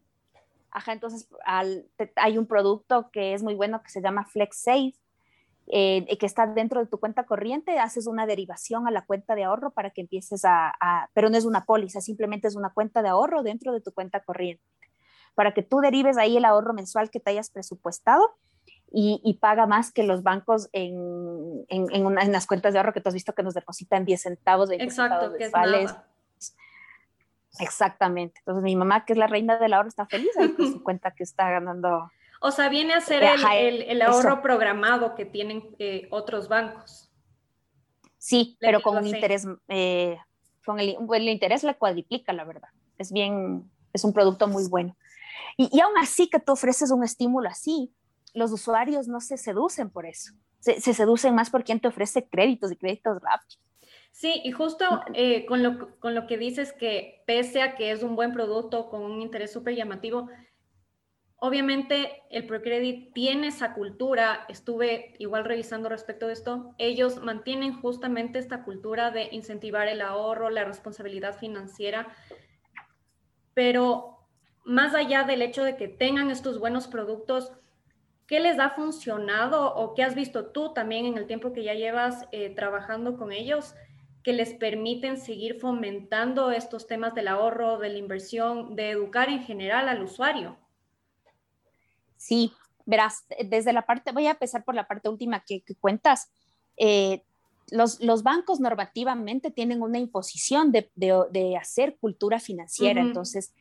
[0.74, 4.96] Ajá, entonces hay un producto que es muy bueno que se llama FlexSafe,
[5.68, 9.44] eh, que está dentro de tu cuenta corriente, haces una derivación a la cuenta de
[9.44, 10.74] ahorro para que empieces a,
[11.14, 14.22] pero no es una póliza, simplemente es una cuenta de ahorro dentro de tu cuenta
[14.22, 14.64] corriente,
[15.36, 18.36] para que tú derives ahí el ahorro mensual que te hayas presupuestado
[18.92, 23.16] y, paga más que los bancos en, en, las cuentas de ahorro que tú has
[23.16, 25.96] visto que nos depositan 10 centavos, 20 Exacto, centavos
[27.60, 28.40] Exactamente.
[28.40, 31.24] Entonces mi mamá, que es la reina del ahorro, está feliz con su cuenta que
[31.24, 32.10] está ganando
[32.46, 37.10] o sea, viene a ser el, ahorro programado que tienen eh, otros bancos.
[38.18, 40.18] Sí, pero con un interés, eh,
[40.66, 42.68] con el, el, interés la cuadriplica, la verdad.
[42.98, 44.98] Es bien, es un producto muy bueno.
[45.56, 47.94] Y, y aún así que tú ofreces un estímulo así,
[48.34, 50.34] los usuarios no se seducen por eso.
[50.60, 53.60] Se, seducen más por quien te ofrece créditos y créditos rápidos.
[54.14, 58.04] Sí, y justo eh, con, lo, con lo que dices que pese a que es
[58.04, 60.30] un buen producto con un interés súper llamativo,
[61.46, 68.40] Obviamente el Procredit tiene esa cultura, estuve igual revisando respecto de esto, ellos mantienen justamente
[68.40, 72.08] esta cultura de incentivar el ahorro, la responsabilidad financiera,
[73.54, 74.20] pero
[74.64, 77.52] más allá del hecho de que tengan estos buenos productos,
[78.26, 81.74] ¿qué les ha funcionado o qué has visto tú también en el tiempo que ya
[81.74, 83.76] llevas eh, trabajando con ellos
[84.24, 89.44] que les permiten seguir fomentando estos temas del ahorro, de la inversión, de educar en
[89.44, 90.58] general al usuario?
[92.16, 92.54] Sí,
[92.86, 96.32] verás, desde la parte, voy a empezar por la parte última que, cuentas.
[96.78, 97.24] Eh,
[97.70, 103.54] los, los, bancos normativamente tienen una imposición de, de, hacer cultura financiera, entonces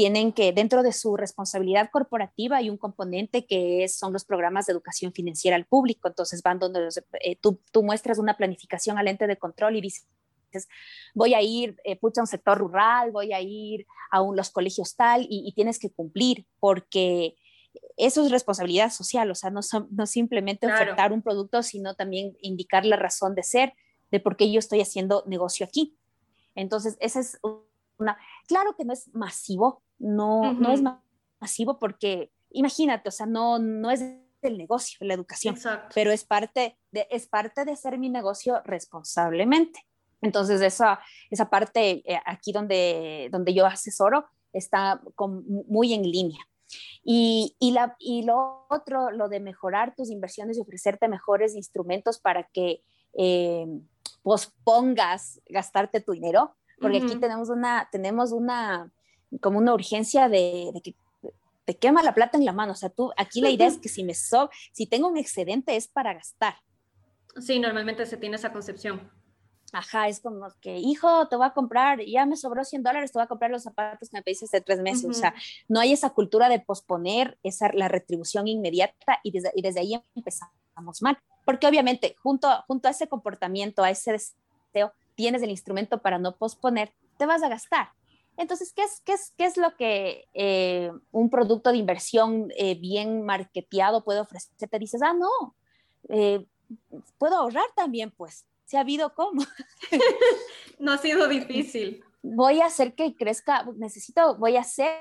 [0.00, 4.72] tienen que, dentro de su responsabilidad corporativa, hay un componente que son los programas de
[4.72, 6.88] educación financiera al público, entonces van donde
[7.20, 10.06] eh, tú, tú, muestras una planificación al ente de control y dices,
[11.14, 14.48] voy a ir, eh, pucha, a un sector rural, voy a ir a un, los
[14.48, 17.36] colegios tal, y, y tienes que cumplir, porque
[17.98, 19.60] eso es responsabilidad social, o sea, no,
[19.90, 23.74] no simplemente ofertar un producto, sino también indicar la razón de ser,
[24.10, 25.94] de por qué yo estoy haciendo negocio aquí.
[26.54, 27.38] Entonces, esa es
[27.98, 28.16] una,
[28.48, 30.82] claro que no es masivo, no, no es
[31.38, 34.02] masivo porque, imagínate, o sea, no, no es
[34.42, 35.56] el negocio, la educación,
[35.94, 39.80] pero es parte, de, es parte de hacer mi negocio responsablemente.
[40.22, 45.00] Entonces, esa, esa parte eh, aquí donde, donde yo asesoro está
[45.68, 46.44] muy en línea.
[47.02, 52.20] Y, y, la, y lo otro, lo de mejorar tus inversiones y ofrecerte mejores instrumentos
[52.20, 52.82] para que
[53.14, 53.66] eh,
[54.22, 58.90] pospongas gastarte tu dinero, porque aquí tenemos una, tenemos una,
[59.40, 60.94] como una urgencia de, de que
[61.64, 62.72] te quema la plata en la mano.
[62.72, 65.76] O sea, tú, aquí la idea es que si me so, si tengo un excedente
[65.76, 66.54] es para gastar.
[67.38, 69.10] Sí, normalmente se tiene esa concepción.
[69.72, 73.18] Ajá, es como que, hijo, te voy a comprar, ya me sobró 100 dólares, te
[73.18, 75.04] voy a comprar los zapatos que me pediste hace tres meses.
[75.04, 75.32] O sea,
[75.68, 80.02] no hay esa cultura de posponer esa, la retribución inmediata y desde, y desde ahí
[80.16, 81.18] empezamos mal.
[81.44, 86.36] Porque obviamente, junto, junto a ese comportamiento, a ese deseo, tienes el instrumento para no
[86.36, 87.92] posponer, te vas a gastar.
[88.36, 92.74] Entonces, ¿qué es, qué es, qué es lo que eh, un producto de inversión eh,
[92.74, 94.68] bien marketeado puede ofrecer?
[94.68, 95.54] Te dices, ah, no,
[96.08, 96.46] eh,
[97.18, 99.42] puedo ahorrar también, pues, si ha habido cómo.
[100.78, 102.04] no ha sido difícil.
[102.22, 104.94] Voy a hacer que crezca, necesito, voy a hacer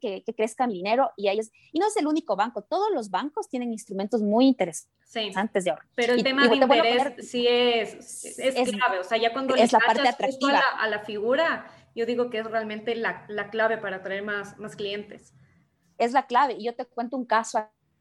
[0.00, 3.10] que, que crezca mi dinero y, ellos, y no es el único banco, todos los
[3.10, 5.86] bancos tienen instrumentos muy interesantes de ahorro.
[5.94, 9.78] Pero el tema de interés sí es, es, clave, o sea, ya cuando es la
[9.78, 10.60] parte atractiva.
[10.78, 11.66] A la, figura,
[11.98, 15.34] yo digo que es realmente la, la clave para atraer más, más clientes.
[15.98, 17.58] Es la clave, y yo te cuento un caso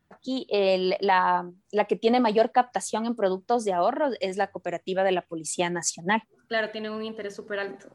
[0.10, 5.04] aquí, el, la, la, que tiene mayor captación en productos de ahorro es la cooperativa
[5.04, 6.22] de la Policía Nacional.
[6.48, 7.90] Claro, tiene un interés súper alto.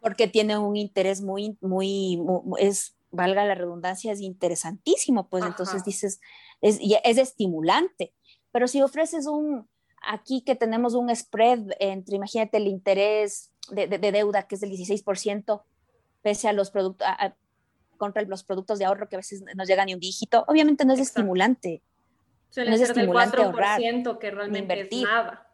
[0.00, 5.84] Porque tiene un interés muy, muy, muy, es valga la redundancia, es interesantísimo, pues entonces
[5.84, 6.20] dices,
[6.60, 8.12] es, es estimulante.
[8.50, 9.68] Pero si ofreces un,
[10.06, 15.62] aquí que tenemos un spread entre, imagínate, el interés de, deuda que es del 16%,
[16.22, 17.06] pese a los productos,
[17.96, 20.92] contra los productos de ahorro que a veces no llegan ni un dígito, obviamente no
[20.92, 21.82] es estimulante.
[22.50, 25.48] Suele no es estimulante del 4% ahorrar, que realmente es nada.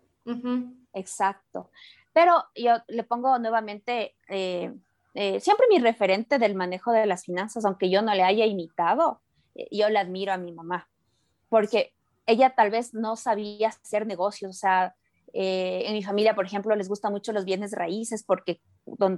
[0.92, 1.70] Exacto.
[2.12, 4.74] Pero yo le pongo nuevamente eh,
[5.14, 9.20] eh, siempre mi referente del manejo de las finanzas, aunque yo no le haya imitado,
[9.54, 10.88] eh, yo le admiro a mi mamá,
[11.48, 11.92] porque
[12.26, 14.94] ella tal vez no sabía hacer negocios, o sea,
[15.32, 18.60] eh, en mi familia, por ejemplo, les gusta mucho los bienes raíces porque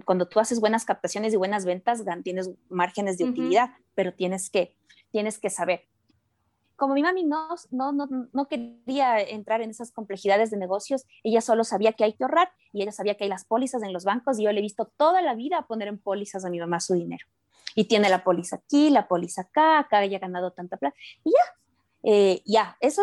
[0.04, 4.76] cuando tú haces buenas captaciones y buenas ventas, tienes márgenes de utilidad, pero tienes que,
[5.10, 5.88] tienes que saber
[6.82, 11.40] como mi mami no, no, no, no, quería entrar en esas complejidades de negocios, ella
[11.40, 14.04] solo sabía que hay que ahorrar y ella sabía que hay las pólizas en los
[14.04, 16.80] bancos y yo le he visto toda la vida poner en pólizas a mi mamá
[16.80, 17.24] su dinero.
[17.76, 20.96] Y tiene la póliza aquí, la póliza acá, acá haya ganado tanta plata.
[21.22, 21.61] Y ya,
[22.02, 23.02] eh, ya, eso,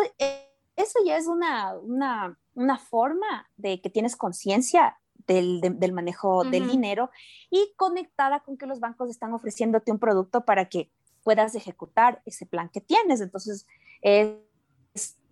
[0.76, 6.68] eso ya es una, una, una forma de que tienes conciencia del, del, manejo del
[6.68, 7.10] dinero
[7.50, 10.90] y conectada con que los bancos están ofreciéndote un producto para que
[11.22, 13.20] puedas ejecutar ese plan que tienes.
[13.20, 13.66] Entonces,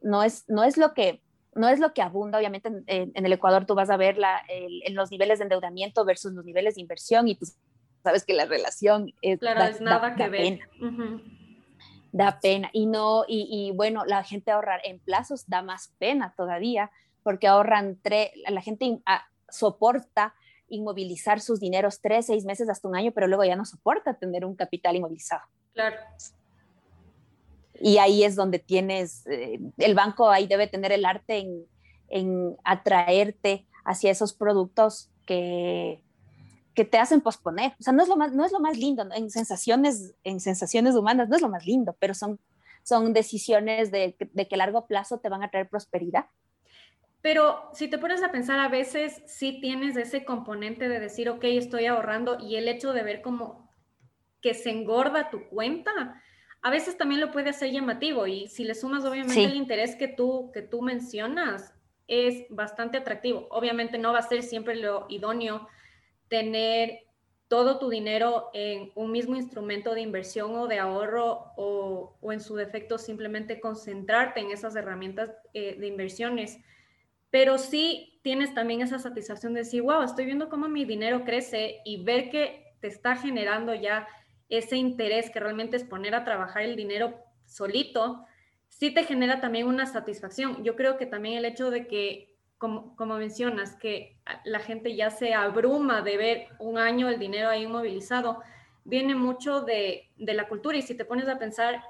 [0.02, 1.22] no, es, no, es lo que,
[1.54, 4.94] no es lo que abunda, obviamente en, el Ecuador tú vas a ver la, en
[4.94, 7.46] los niveles de endeudamiento versus los niveles de inversión y tú
[8.02, 9.40] sabes que la relación es...
[9.40, 10.60] Claro, es nada que ver.
[12.12, 12.70] Da pena.
[12.72, 16.90] Y no, y, bueno, la gente ahorrar en plazos da más pena todavía,
[17.22, 19.00] porque ahorran, tres, la gente
[19.50, 20.34] soporta
[20.68, 24.44] inmovilizar sus dineros tres, seis meses hasta un año, pero luego ya no soporta tener
[24.44, 25.42] un capital inmovilizado.
[25.74, 25.96] Claro.
[27.80, 31.46] Y ahí es donde tienes, eh, el banco ahí debe tener el arte
[32.08, 36.02] en, atraerte hacia esos productos que,
[36.78, 37.72] que te hacen posponer.
[37.80, 40.94] O sea, no es lo más, no es lo más lindo, en, sensaciones, en sensaciones
[40.94, 42.38] humanas no es lo más lindo, pero son,
[42.84, 46.26] son decisiones de, de que a largo plazo te van a traer prosperidad.
[47.20, 51.42] Pero si te pones a pensar, a veces sí tienes ese componente de decir, ok,
[51.42, 53.68] estoy ahorrando y el hecho de ver cómo
[54.40, 56.22] que se engorda tu cuenta,
[56.62, 60.06] a veces también lo puede hacer llamativo y si le sumas obviamente el interés que
[60.06, 61.74] tú, que tú mencionas,
[62.06, 63.48] es bastante atractivo.
[63.50, 65.66] Obviamente no va a ser siempre lo idóneo
[66.28, 67.00] tener
[67.48, 72.40] todo tu dinero en un mismo instrumento de inversión o de ahorro o, o en
[72.40, 76.58] su defecto simplemente concentrarte en esas herramientas eh, de inversiones.
[77.30, 81.80] Pero sí tienes también esa satisfacción de decir, wow, estoy viendo cómo mi dinero crece
[81.84, 84.06] y ver que te está generando ya
[84.48, 88.24] ese interés que realmente es poner a trabajar el dinero solito,
[88.68, 90.62] sí te genera también una satisfacción.
[90.64, 92.27] Yo creo que también el hecho de que,
[92.58, 97.48] como, como mencionas, que la gente ya se abruma de ver un año el dinero
[97.48, 98.42] ahí inmovilizado,
[98.84, 100.76] viene mucho de, de la cultura.
[100.76, 101.82] Y si te pones a pensar,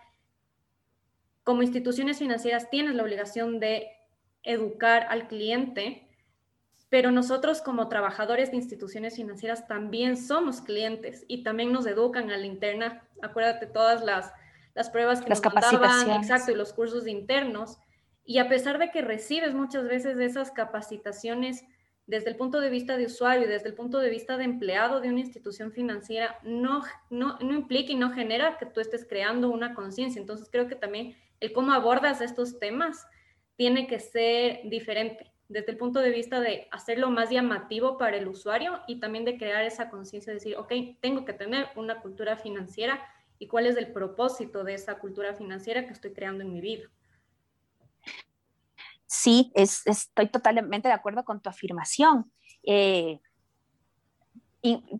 [1.42, 3.88] como instituciones financieras tienes la obligación de
[4.42, 6.09] educar al cliente
[6.90, 12.37] pero nosotros como trabajadores de instituciones financieras también somos clientes y también nos educan a
[12.38, 13.07] la interna.
[13.20, 14.33] Acuérdate todas las,
[14.74, 17.78] las pruebas que las nos mandaban, exacto, y los cursos internos.
[18.28, 21.64] Y a pesar de que recibes muchas veces esas capacitaciones
[22.04, 25.00] desde el punto de vista de usuario y desde el punto de vista de empleado
[25.00, 29.48] de una institución financiera, no, no, no implica y no genera que tú estés creando
[29.48, 30.20] una conciencia.
[30.20, 33.06] Entonces creo que también el cómo abordas estos temas
[33.56, 38.28] tiene que ser diferente desde el punto de vista de hacerlo más llamativo para el
[38.28, 42.36] usuario y también de crear esa conciencia de decir, ok, tengo que tener una cultura
[42.36, 43.00] financiera
[43.38, 46.90] y cuál es el propósito de esa cultura financiera que estoy creando en mi vida.
[49.08, 52.30] Sí, estoy totalmente de acuerdo con tu afirmación.
[52.62, 53.20] Eh,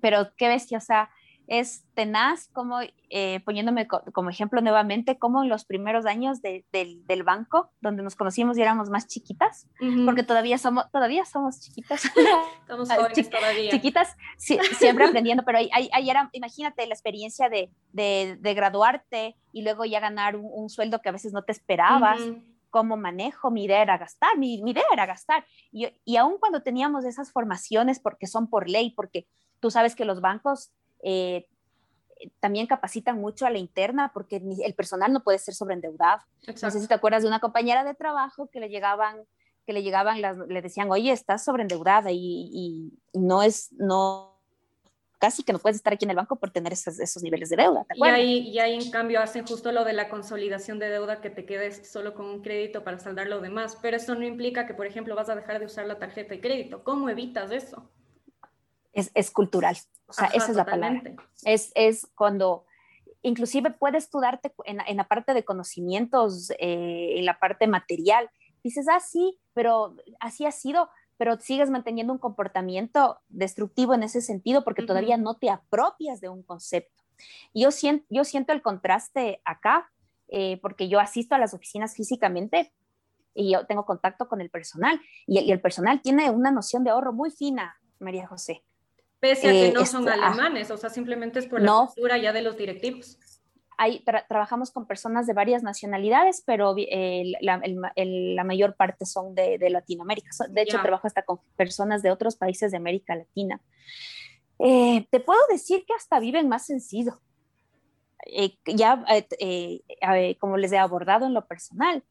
[0.01, 1.11] pero qué bestia, o sea,
[1.47, 2.81] es tenaz, como
[3.11, 8.17] eh, poniéndome como ejemplo nuevamente, como en los primeros años del, del, banco, donde nos
[8.17, 9.67] conocimos y éramos más chiquitas,
[10.05, 12.05] porque todavía somos, todavía somos chiquitas.
[12.61, 13.71] Estamos jóvenes todavía.
[13.71, 19.63] Chiquitas, siempre aprendiendo, pero ahí, ahí, era, imagínate la experiencia de, de, de, graduarte y
[19.63, 22.21] luego ya ganar un, sueldo que a veces no te esperabas.
[22.71, 25.45] Cómo manejo, mi idea era gastar, mi, mi idea era gastar.
[25.73, 29.27] Y, y aún cuando teníamos esas formaciones, porque son por ley, porque
[29.61, 31.47] tú sabes que los bancos eh,
[32.41, 36.23] también capacitan mucho a la interna porque el personal no puede ser sobreendeudado.
[36.47, 39.25] No sé si te acuerdas de una compañera de trabajo que le llegaban,
[39.67, 44.38] que le llegaban, le decían, oye, estás sobreendeudada y, y, no es, no,
[45.19, 47.57] casi que no puedes estar aquí en el banco por tener esos, esos niveles de
[47.57, 47.87] deuda.
[47.95, 51.31] y, ahí, y ahí, en cambio, hacen justo lo de la consolidación de deuda, que
[51.31, 53.77] te quedes solo con un crédito para saldar lo demás.
[53.83, 56.41] Pero eso no implica que, por ejemplo, vas a dejar de usar la tarjeta de
[56.41, 56.85] crédito.
[56.85, 57.91] ¿Cómo evitas eso?
[58.93, 59.77] Es, es cultural.
[60.07, 61.03] O sea, esa es la palabra.
[61.45, 62.65] Es, es cuando
[63.23, 68.31] inclusive puedes tú darte en, en la parte de conocimientos, eh, en la parte material.
[68.63, 70.89] Dices, ah, sí, pero así ha sido,
[71.19, 76.31] pero sigues manteniendo un comportamiento destructivo en ese sentido porque todavía no te apropias de
[76.31, 77.05] un concepto.
[77.53, 79.91] Y yo siento, yo siento el contraste acá,
[80.29, 82.73] eh, porque yo asisto a las oficinas físicamente
[83.35, 86.91] y yo tengo contacto con el personal y, y el personal tiene una noción de
[86.91, 88.63] ahorro muy fina, María José.
[89.21, 91.73] Pese a que eh, no son este, ah, alemanes, o sea, simplemente es por la
[91.73, 93.19] cultura ya de los directivos.
[93.81, 100.31] Ahí trabajamos con personas de varias nacionalidades, pero eh, la, mayor parte son de, Latinoamérica.
[100.51, 103.61] De hecho, trabajo hasta con personas de otros países de América Latina.
[104.59, 107.21] Eh, te puedo decir que hasta viven más sencillo.
[108.67, 109.05] ya,
[110.41, 112.03] como les he abordado en lo personal,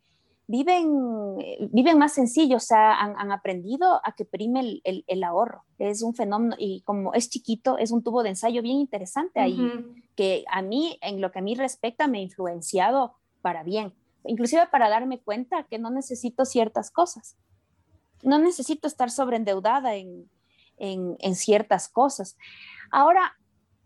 [0.47, 1.37] viven,
[1.71, 5.63] viven más sencillo, o sea, han, aprendido a que prime el, ahorro.
[5.77, 9.59] Es un fenómeno y como es chiquito, es un tubo de ensayo bien interesante ahí,
[10.17, 13.93] que a mí, en lo que a mí respecta, me ha influenciado para bien,
[14.25, 17.37] inclusive para darme cuenta que no necesito ciertas cosas.
[18.23, 20.29] No necesito estar sobreendeudada en,
[20.77, 22.35] en, en ciertas cosas.
[22.91, 23.37] Ahora,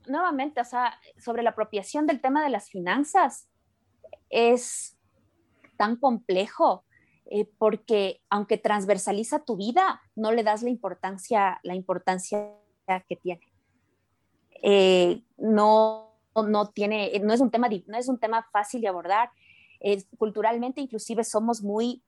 [0.07, 3.47] nuevamente, o sea, sobre la apropiación del tema de las finanzas,
[4.29, 4.97] es
[5.77, 6.85] tan complejo
[7.29, 12.55] eh, porque aunque transversaliza tu vida, no le das la importancia, la importancia
[13.07, 13.53] que tiene.
[14.61, 19.29] Eh, no, no tiene, no es un tema, no es un tema fácil de abordar.
[20.17, 22.01] culturalmente, inclusive, somos muy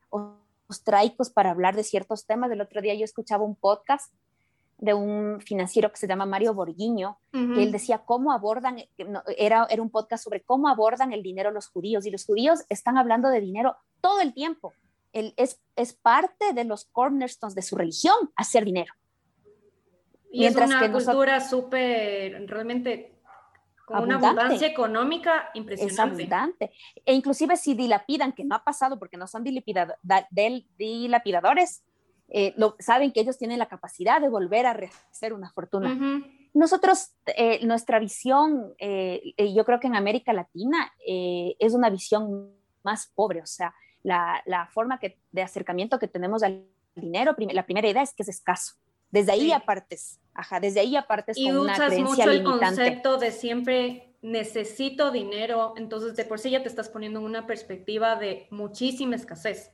[0.67, 2.51] ostraicos para hablar de ciertos temas.
[2.51, 4.13] El otro día yo escuchaba un podcast
[4.77, 8.83] de un financiero que se llama Mario Borguiño, que él decía cómo abordan,
[9.37, 12.97] era, era un podcast sobre cómo abordan el dinero los judíos, y los judíos están
[12.97, 14.73] hablando de dinero todo el tiempo.
[15.13, 18.93] El, es, es parte de los cornerstones de su religión hacer dinero.
[20.31, 23.12] Y Mientras es una cultura súper, realmente,
[23.85, 25.93] con una abundancia económica impresionante.
[25.93, 26.71] Es abundante.
[27.05, 31.83] E inclusive si dilapidan, que no ha pasado porque no son dilapidadores,
[32.29, 36.23] eh, lo, saben que ellos tienen la capacidad de volver a rehacer una fortuna.
[36.53, 42.51] Nosotros, eh, nuestra visión, eh, yo creo que en América Latina es una visión
[42.83, 43.73] más pobre, o sea,
[44.03, 46.65] la, la forma que, de acercamiento que tenemos al
[46.95, 48.75] dinero, la primera idea es que es escaso.
[49.13, 53.31] Desde ahí apartes, ajá, desde ahí apartes y con una creencia mucho el concepto de
[53.31, 58.47] siempre necesito dinero, entonces de por sí ya te estás poniendo en una perspectiva de
[58.49, 59.71] muchísima escasez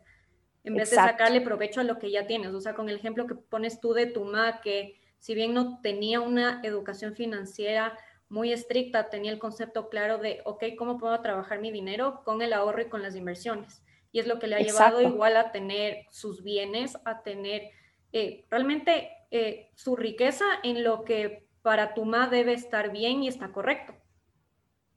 [0.65, 2.53] en vez de sacarle provecho a lo que ya tienes.
[2.53, 5.79] O sea, con el ejemplo que pones tú de tu ma, que si bien no
[5.81, 11.61] tenía una educación financiera muy estricta, tenía el concepto claro de, ok, ¿cómo puedo trabajar
[11.61, 13.83] mi dinero con el ahorro y con las inversiones?
[14.11, 17.69] Y es lo que le ha llevado igual a tener sus bienes, a tener
[18.11, 23.27] eh, realmente eh, su riqueza en lo que para tu ma debe estar bien y
[23.27, 23.93] está correcto.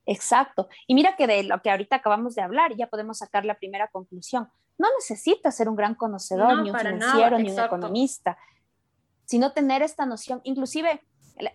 [0.07, 0.69] Exacto.
[0.87, 3.89] Y mira que de lo que ahorita acabamos de hablar, ya podemos sacar la primera
[3.89, 8.37] conclusión no necesita ser un gran conocedor, ni un financiero, ni un economista,
[9.25, 10.41] sino tener esta noción.
[10.45, 11.03] Inclusive,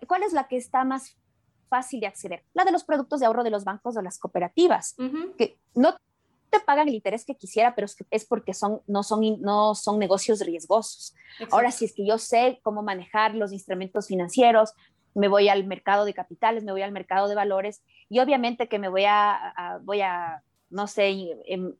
[0.06, 1.18] ¿cuál es la que está más
[1.68, 2.44] fácil de acceder?
[2.54, 4.96] La de los productos de ahorro de los bancos o las cooperativas,
[5.36, 5.96] que no
[6.50, 10.40] te pagan el interés que quisiera, pero es, porque son, no, son, no son negocios
[10.40, 11.14] riesgosos.
[11.50, 14.72] Ahora, si es que yo sé cómo manejar los instrumentos financieros,
[15.14, 18.78] me voy al mercado de capitales, me voy al mercado de valores y obviamente que
[18.78, 21.10] me voy a voy a no sé,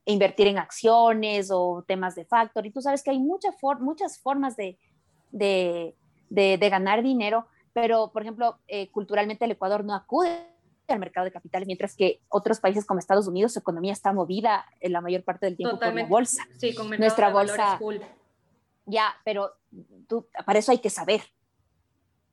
[0.06, 2.64] invertir en acciones o temas de factor.
[2.66, 3.54] Y tú sabes que hay muchas
[4.18, 5.94] formas de,
[6.30, 10.46] ganar dinero, pero, por ejemplo, eh, culturalmente el Ecuador no acude
[10.92, 14.64] al mercado de capitales, mientras que otros países como Estados Unidos, su economía está movida
[14.80, 16.46] en la mayor parte del tiempo por la bolsa.
[16.58, 17.78] Sí, con Nuestra bolsa.
[18.86, 19.52] Ya, pero
[20.06, 21.22] tú, para eso hay que saber.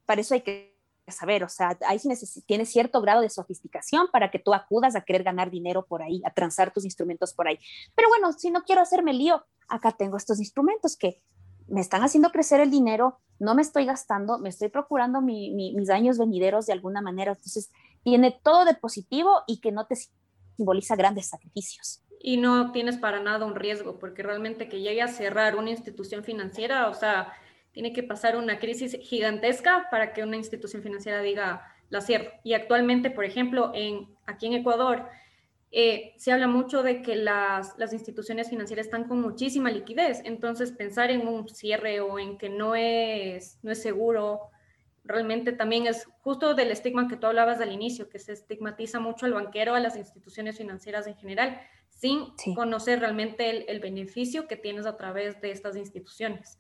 [0.06, 0.76] Para eso hay que
[1.08, 2.10] saber, o sea, ahí sí
[2.48, 6.22] tienes cierto grado de sofisticación para que tú acudas a querer ganar dinero por ahí,
[6.26, 7.60] a transar tus instrumentos por ahí.
[7.94, 11.22] Pero bueno, si no quiero hacerme lío, acá tengo estos instrumentos que
[11.68, 16.18] me están haciendo crecer el dinero, no me estoy gastando, me estoy procurando mis años
[16.18, 17.34] venideros de alguna manera.
[17.34, 17.72] Entonces,
[18.06, 19.96] tiene todo de positivo y que no te
[20.56, 22.04] simboliza grandes sacrificios.
[22.20, 26.24] Y no tienes para nada un riesgo, porque realmente que llegue a cerrar una institución
[26.24, 27.34] financiera, o sea,
[27.72, 32.30] tiene que pasar una crisis gigantesca para que una institución financiera diga la cierro.
[32.44, 35.10] Y actualmente, por ejemplo, en, aquí en Ecuador,
[35.72, 40.72] eh, se habla mucho de que las, las, instituciones financieras están con muchísima liquidez, entonces
[40.72, 44.52] pensar en un cierre o en que no es, no es seguro,
[45.06, 49.26] realmente también es justo del estigma que tú hablabas al inicio, que se estigmatiza mucho
[49.26, 54.58] al banquero, a las instituciones financieras en general, sin conocer realmente el, el beneficio que
[54.58, 56.60] tienes a través de estas instituciones.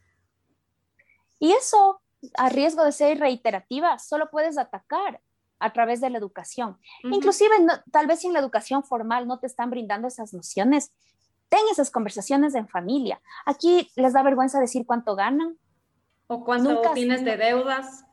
[1.39, 2.01] Y eso,
[2.37, 5.19] a riesgo de ser reiterativa, solo puedes atacar
[5.59, 6.77] a través de la educación.
[7.03, 7.51] Inclusive,
[7.91, 10.91] tal vez si en la educación formal no te están brindando esas nociones,
[11.49, 13.21] ten esas conversaciones en familia.
[13.45, 15.57] Aquí les da vergüenza decir cuánto ganan.
[16.27, 18.04] O cuánto tienes de deudas,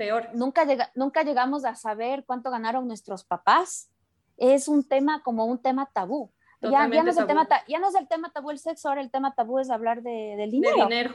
[0.00, 0.30] peor.
[0.32, 3.90] Nunca, nunca llegamos a saber cuánto ganaron nuestros papás.
[4.38, 6.30] Es un tema como un tema tabú.
[6.62, 9.02] Ya, ya, no es el tema, ya no es el tema tabú el sexo, ahora
[9.02, 10.76] el tema tabú es hablar de, del dinero.
[10.76, 11.14] De dinero.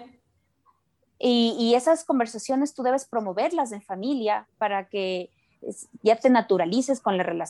[1.17, 5.31] Y, esas conversaciones tú debes promoverlas en familia para que
[6.03, 7.47] ya te naturalices con la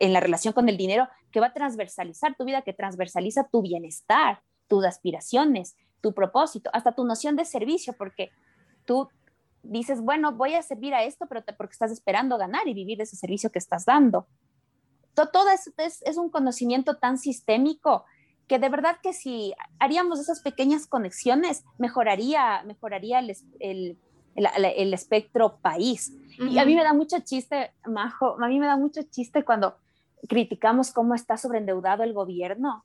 [0.00, 3.62] en la relación con el dinero que va a transversalizar tu vida, que transversaliza tu
[3.62, 8.30] bienestar, tus aspiraciones, tu propósito, hasta tu noción de servicio, porque
[8.84, 9.08] tú
[9.62, 13.04] dices, bueno, voy a servir a esto, pero porque estás esperando ganar y vivir de
[13.04, 14.26] ese servicio que estás dando.
[15.14, 18.04] Todo, eso es, es un conocimiento tan sistémico
[18.48, 23.98] que de verdad que si haríamos esas pequeñas conexiones, mejoraría, mejoraría el, el,
[24.34, 26.12] el, espectro país.
[26.38, 29.76] Y a mí me da mucho chiste, Majo, a mí me da mucho chiste cuando
[30.28, 32.84] criticamos cómo está sobreendeudado el gobierno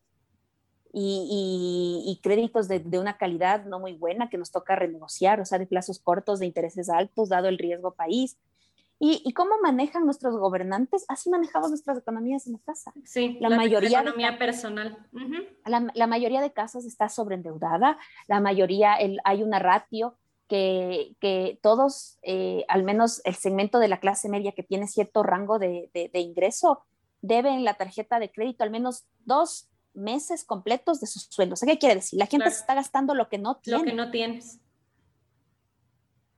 [0.97, 5.45] y, y, créditos de, de, una calidad no muy buena que nos toca renegociar, o
[5.45, 8.37] sea, de plazos cortos, de intereses altos, dado el riesgo país.
[8.97, 11.03] ¿Y, cómo manejan nuestros gobernantes?
[11.09, 12.93] Así manejamos nuestras economías en la casa.
[13.03, 14.97] Sí, la, mayoría economía personal.
[15.65, 20.15] la, mayoría de casas está sobreendeudada, la mayoría, el, hay una ratio
[20.47, 25.23] que, que todos, eh, al menos el segmento de la clase media que tiene cierto
[25.23, 26.85] rango de, de, ingreso,
[27.21, 31.61] deben la tarjeta de crédito al menos dos meses completos de sus sueldos.
[31.61, 32.19] ¿Qué quiere decir?
[32.19, 33.79] La gente se está gastando lo que no tiene.
[33.79, 34.59] Lo que no tienes.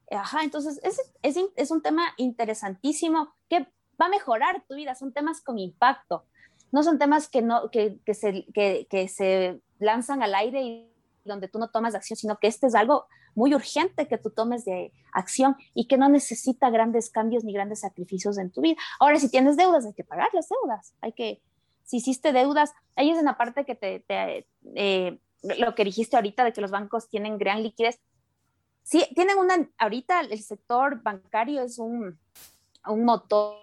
[0.10, 3.68] Ajá, entonces es, es, es, un tema interesantísimo que
[4.02, 6.26] va a mejorar tu vida, son temas con impacto,
[6.72, 10.94] no son temas que, no, que, que, se, que, que se lanzan al aire y
[11.26, 14.66] donde tú no tomas acción, sino que este es algo muy urgente que tú tomes
[14.66, 18.78] de acción y que no necesita grandes cambios ni grandes sacrificios en tu vida.
[19.00, 21.42] Ahora, si tienes deudas, hay que pagar las deudas, hay que,
[21.88, 26.18] si hiciste deudas, ahí es en la parte que te, te eh, lo que dijiste
[26.18, 28.00] ahorita de que los bancos tienen gran liquidez,
[28.84, 32.20] sí, tienen una, ahorita el sector bancario es un,
[32.86, 33.58] un motor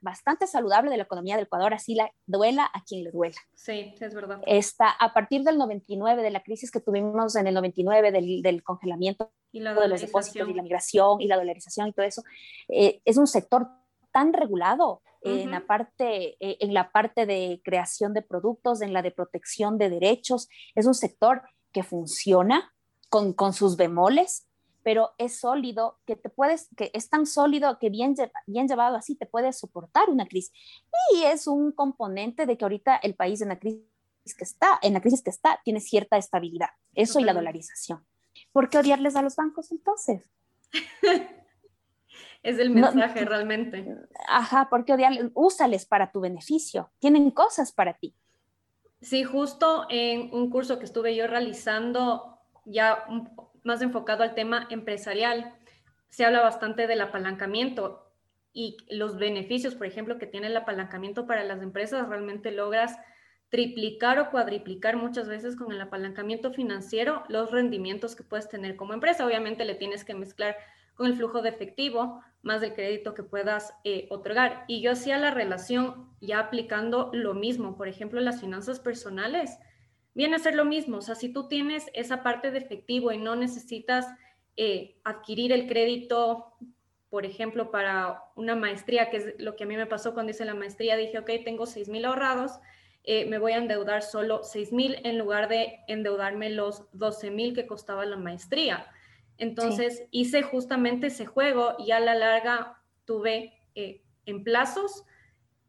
[0.00, 3.36] bastante saludable de la economía del Ecuador, así la duela a quien le duela.
[3.54, 4.40] Sí, es verdad.
[4.44, 8.64] Está a partir del 99, de la crisis que tuvimos en el 99, del, del
[8.64, 12.24] congelamiento y la de los depósitos y la migración y la dolarización y todo eso,
[12.68, 13.68] eh, es un sector
[14.12, 19.02] tan regulado en, la parte, eh, en la parte de creación de productos, en la
[19.02, 21.42] de protección de derechos, es un sector
[21.72, 22.72] que funciona
[23.08, 24.48] con, con sus bemoles,
[24.82, 28.14] pero es sólido, que te puedes, que es tan sólido que bien,
[28.46, 30.52] bien llevado así te puede soportar una crisis.
[31.14, 33.86] Y es un componente de que ahorita el país en la crisis
[34.36, 36.70] que está, en la crisis que está, tiene cierta estabilidad.
[36.94, 38.04] Eso y la dolarización.
[38.52, 40.22] ¿Por qué odiarles a los bancos entonces?
[42.42, 43.96] es el mensaje realmente.
[44.28, 45.30] Ajá, ¿por qué odiarles?
[45.34, 46.90] Úsales para tu beneficio.
[46.98, 48.14] Tienen cosas para ti.
[49.00, 53.04] Sí, justo en un curso que estuve yo realizando, ya
[53.64, 55.54] más enfocado al tema empresarial,
[56.08, 58.12] se habla bastante del apalancamiento
[58.52, 62.98] y los beneficios, por ejemplo, que tiene el apalancamiento para las empresas, realmente logras
[63.48, 68.94] triplicar o cuadriplicar muchas veces con el apalancamiento financiero los rendimientos que puedes tener como
[68.94, 69.26] empresa.
[69.26, 70.56] Obviamente le tienes que mezclar
[70.94, 74.64] con el flujo de efectivo más del crédito que puedas eh, otorgar.
[74.68, 79.58] Y yo hacía la relación ya aplicando lo mismo, por ejemplo, las finanzas personales
[80.14, 80.98] viene a ser lo mismo.
[80.98, 84.06] O sea, si tú tienes esa parte de efectivo y no necesitas
[84.56, 86.54] eh, adquirir el crédito,
[87.08, 90.44] por ejemplo, para una maestría, que es lo que a mí me pasó cuando hice
[90.44, 92.52] la maestría, dije, ok, tengo 6 mil ahorrados,
[93.04, 97.54] eh, me voy a endeudar solo 6 mil en lugar de endeudarme los 12 mil
[97.54, 98.86] que costaba la maestría.
[99.38, 105.04] Entonces hice justamente ese juego y a la larga tuve eh, en plazos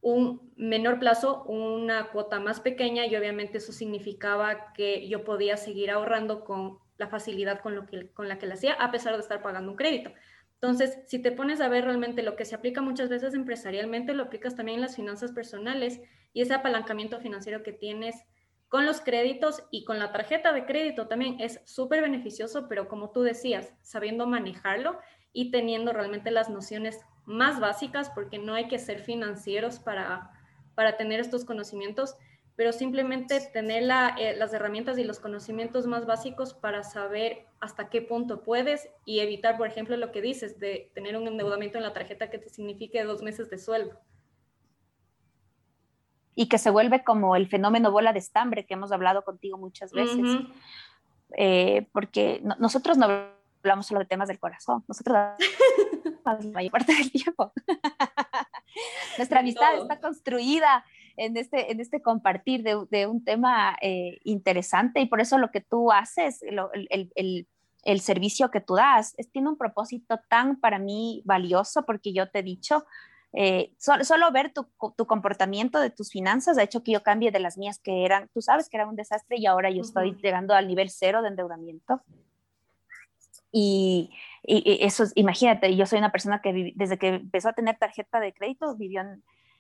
[0.02, 5.92] un menor plazo, una cuota más pequeña y obviamente eso significaba que yo podía seguir
[5.92, 9.22] ahorrando con la facilidad con, lo que, con la que la hacía, a pesar de
[9.22, 10.12] estar pagando un crédito.
[10.56, 14.24] Entonces, si te pones a ver realmente lo que se aplica muchas veces empresarialmente, lo
[14.24, 16.02] aplicas también en las finanzas personales
[16.34, 18.16] y ese apalancamiento financiero que tienes
[18.74, 23.12] con los créditos y con la tarjeta de crédito también es súper beneficioso, pero como
[23.12, 24.98] tú decías, sabiendo manejarlo
[25.32, 30.32] y teniendo realmente las nociones más básicas, porque no hay que ser financieros para,
[30.74, 32.16] para tener estos conocimientos,
[32.56, 33.84] pero simplemente tener
[34.18, 39.20] eh, las herramientas y los conocimientos más básicos para saber hasta qué punto puedes y
[39.20, 42.50] evitar, por ejemplo, lo que dices de tener un endeudamiento en la tarjeta que te
[42.50, 44.00] signifique dos meses de sueldo.
[46.36, 49.92] Y que se vuelve como el fenómeno bola de estambre que hemos hablado contigo muchas
[49.92, 50.40] veces.
[51.38, 53.08] Eh, porque nosotros no
[53.64, 57.52] hablamos solo de temas del corazón, nosotros la mayor parte del tiempo.
[59.18, 60.84] Nuestra amistad está construida
[61.18, 65.52] en este, en este compartir de, de un tema eh, interesante y por eso lo
[65.52, 66.60] que tú haces, el,
[67.16, 67.48] el,
[67.84, 72.30] el, servicio que tú das, es, tiene un propósito tan para mí valioso porque yo
[72.30, 72.86] te he dicho,
[73.34, 77.32] eh, solo, solo, ver tu, tu, comportamiento de tus finanzas ha hecho que yo cambie
[77.32, 80.16] de las mías que eran, tú sabes que era un desastre y ahora yo estoy
[80.22, 82.02] llegando al nivel cero de endeudamiento.
[83.52, 84.12] Y,
[84.44, 88.34] y, eso, imagínate, yo soy una persona que desde que empezó a tener tarjeta de
[88.34, 89.02] crédito vivió,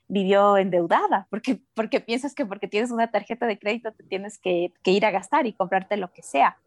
[0.08, 4.72] vivió endeudada, porque, porque piensas que porque tienes una tarjeta de crédito te tienes que,
[4.84, 6.58] que ir a gastar y comprarte lo que sea.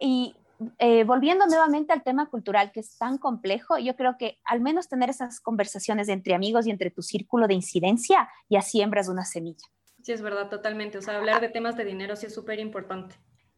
[0.00, 0.34] Y
[0.78, 4.88] eh, volviendo nuevamente al tema cultural que es tan complejo, yo creo que al menos
[4.88, 9.66] tener esas conversaciones entre amigos y entre tu círculo de incidencia ya siembras una semilla.
[10.02, 10.98] Sí, es verdad, totalmente.
[10.98, 13.16] O sea, hablar de temas de dinero sí es súper importante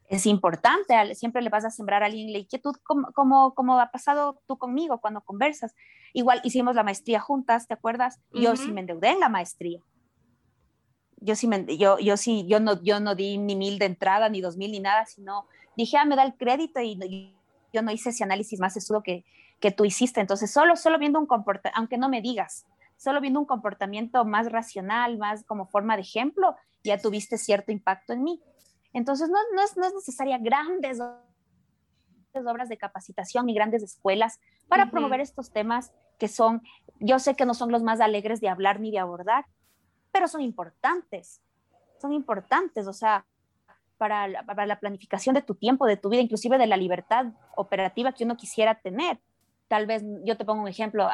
[0.08, 3.90] es importante, siempre le vas a sembrar a alguien la inquietud, como, como, como, ha
[3.90, 5.74] pasado tú conmigo cuando conversas.
[6.14, 8.18] Igual hicimos la maestría juntas, ¿te acuerdas?
[8.32, 9.82] Yo sí me endeudé en la maestría.
[11.20, 14.28] Yo sí, me, yo, yo sí, yo no, yo no di ni mil de entrada,
[14.30, 15.46] ni dos mil, ni nada, sino
[15.78, 17.34] dije, ah, me da el crédito y,
[17.70, 19.26] yo no hice ese análisis más estudio que,
[19.60, 20.20] que tú hiciste.
[20.20, 22.64] Entonces, solo, solo viendo un comportamiento, aunque no me digas,
[22.96, 28.14] solo viendo un comportamiento más racional, más como forma de ejemplo, ya tuviste cierto impacto
[28.14, 28.42] en mí.
[28.94, 30.98] Entonces, no, no, es, no es necesaria grandes
[32.32, 36.62] obras de capacitación ni grandes escuelas para promover estos temas que son,
[37.00, 39.44] yo sé que no son los más alegres de hablar ni de abordar,
[40.10, 41.40] pero son importantes,
[42.00, 43.26] son importantes, o sea,
[43.98, 47.26] para la, para la planificación de tu tiempo, de tu vida, inclusive de la libertad
[47.56, 49.18] operativa que uno quisiera tener.
[49.68, 51.08] Tal vez, yo te pongo un ejemplo,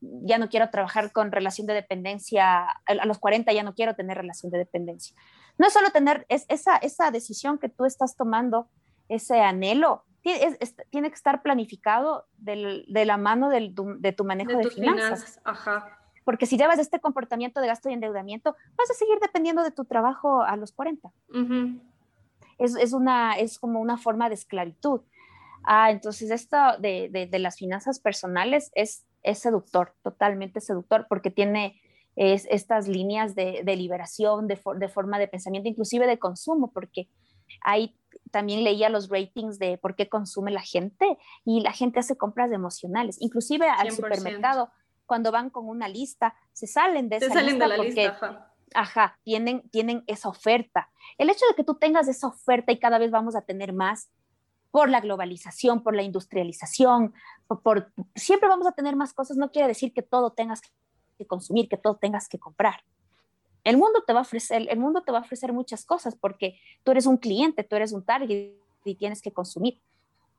[0.00, 4.16] ya no quiero trabajar con relación de dependencia, a los 40 ya no quiero tener
[4.16, 5.14] relación de dependencia
[5.58, 8.68] no es solo tener es, esa, esa decisión que tú estás tomando,
[9.08, 10.56] ese anhelo, tiene,
[10.90, 15.40] tiene que estar planificado del, de la mano del, de tu manejo de, finanzas.
[15.44, 15.98] Ajá.
[16.24, 19.84] Porque si llevas este comportamiento de gasto y endeudamiento, vas a seguir dependiendo de tu
[19.84, 21.10] trabajo a los 40.
[22.58, 25.00] Es, es, una, es como una forma de esclavitud.
[25.64, 31.30] Ah, entonces esto de, de, de las finanzas personales es, es seductor, totalmente seductor, porque
[31.30, 31.80] tiene
[32.18, 37.08] es estas líneas de, liberación, de, forma de pensamiento, inclusive de consumo, porque
[37.62, 37.96] ahí
[38.32, 42.50] también leía los ratings de por qué consume la gente y la gente hace compras
[42.50, 44.68] emocionales, inclusive al supermercado,
[45.06, 48.10] cuando van con una lista, se salen de esa lista porque,
[48.74, 49.18] ajá.
[49.22, 50.90] tienen, tienen esa oferta.
[51.16, 54.10] El hecho de que tú tengas esa oferta y cada vez vamos a tener más
[54.70, 57.14] por la globalización, por la industrialización,
[57.62, 60.60] por siempre vamos a tener más cosas, no quiere decir que todo tengas
[61.16, 62.82] que consumir, que todo tengas que comprar.
[63.64, 66.58] El mundo te va a ofrecer, el mundo te va a ofrecer muchas cosas porque
[66.84, 68.54] tú eres un cliente, tú eres un target
[68.84, 69.80] y tienes que consumir.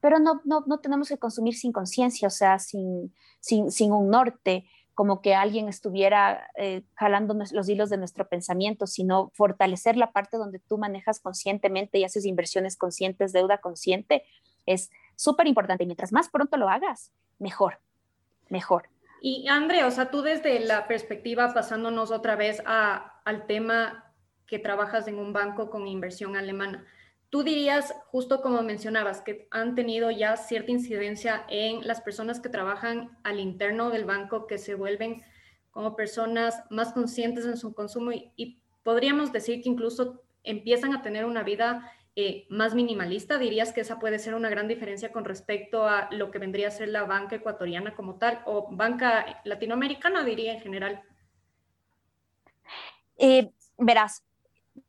[0.02, 4.10] Pero no, no, no tenemos que consumir sin conciencia, o sea, sin, sin, sin, un
[4.10, 4.66] norte,
[5.00, 10.36] como que alguien estuviera eh, jalando los hilos de nuestro pensamiento, sino fortalecer la parte
[10.36, 14.26] donde tú manejas conscientemente y haces inversiones conscientes, deuda consciente,
[14.66, 15.86] es súper importante.
[15.86, 17.80] Y mientras más pronto lo hagas, mejor,
[18.50, 18.90] mejor.
[19.22, 24.14] Y André, o sea, tú desde la perspectiva, pasándonos otra vez al tema
[24.48, 26.86] que trabajas en un banco con inversión alemana,
[27.30, 32.50] tú dirías, justo como mencionabas, que han tenido ya cierta incidencia en las personas que
[32.50, 35.24] trabajan al interno del banco, que se vuelven
[35.72, 41.26] como personas más conscientes en su consumo y, podríamos decir que incluso empiezan a tener
[41.26, 43.38] una vida eh, más minimalista?
[43.38, 46.72] ¿Dirías que esa puede ser una gran diferencia con respecto a lo que vendría a
[46.72, 51.04] ser la banca ecuatoriana como tal o banca latinoamericana, diría en general?
[53.18, 54.24] Eh, verás,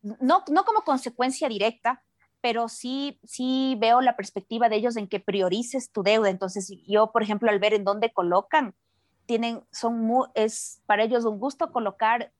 [0.03, 2.03] no, no como consecuencia directa,
[2.41, 6.30] pero sí, sí veo la perspectiva de ellos en que priorices tu deuda.
[6.30, 8.74] Entonces, yo, por ejemplo, al ver en dónde colocan,
[9.26, 12.32] tienen, son es para ellos un gusto colocar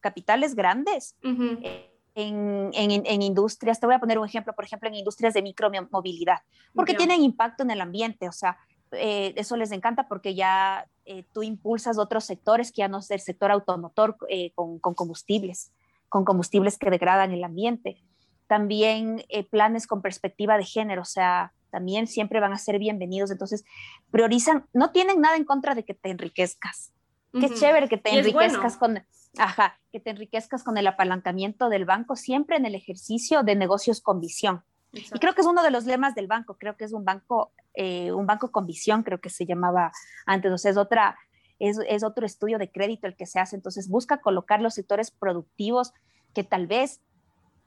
[0.00, 1.16] capitales grandes.
[1.22, 5.42] En, en, en, industrias, te voy a poner un ejemplo, por ejemplo, en industrias de
[5.42, 6.38] micromovilidad,
[6.74, 8.58] porque tienen impacto en el ambiente, o sea,
[8.90, 13.10] eh, eso les encanta porque ya eh, tú impulsas otros sectores que ya no es
[13.12, 15.70] el sector automotor eh, con, con, combustibles,
[16.08, 18.02] con combustibles que degradan el ambiente
[18.48, 23.30] también eh, planes con perspectiva de género, o sea, también siempre van a ser bienvenidos.
[23.30, 23.64] Entonces,
[24.10, 26.92] priorizan, no tienen nada en contra de que te enriquezcas.
[27.38, 29.04] Qué chévere que te enriquezcas con,
[29.36, 34.00] ajá, que te enriquezcas con el apalancamiento del banco, siempre en el ejercicio de negocios
[34.00, 34.64] con visión.
[34.92, 37.52] Y creo que es uno de los lemas del banco, creo que es un banco,
[37.74, 39.92] eh, un banco con visión, creo que se llamaba
[40.24, 41.18] antes, entonces es otra,
[41.58, 45.10] es, es, otro estudio de crédito el que se hace, entonces busca colocar los sectores
[45.10, 45.92] productivos
[46.32, 47.02] que tal vez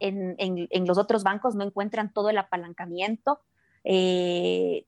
[0.01, 3.39] en, los otros bancos no encuentran todo el apalancamiento
[3.83, 4.85] eh,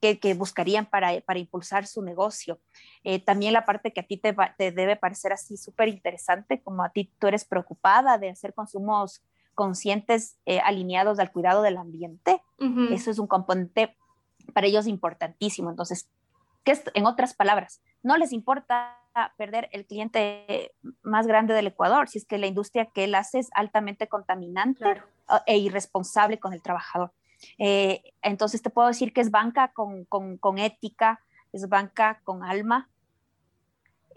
[0.00, 2.58] que, buscarían para, impulsar su negocio.
[3.04, 4.34] Eh, también la parte que a ti te,
[4.72, 9.22] debe parecer así súper interesante, como a ti tú eres preocupada de hacer consumos
[9.54, 12.42] conscientes eh, alineados al cuidado del ambiente.
[12.90, 13.96] Eso es un componente
[14.54, 15.70] para ellos importantísimo.
[15.70, 16.08] Entonces,
[16.64, 19.01] que en otras palabras, no les importa
[19.36, 23.38] perder el cliente más grande del Ecuador, si es que la industria que él hace
[23.38, 24.84] es altamente contaminante
[25.46, 27.12] e irresponsable con el trabajador.
[27.58, 31.20] Eh, entonces te puedo decir que es banca con, con, ética,
[31.52, 32.88] es banca con alma.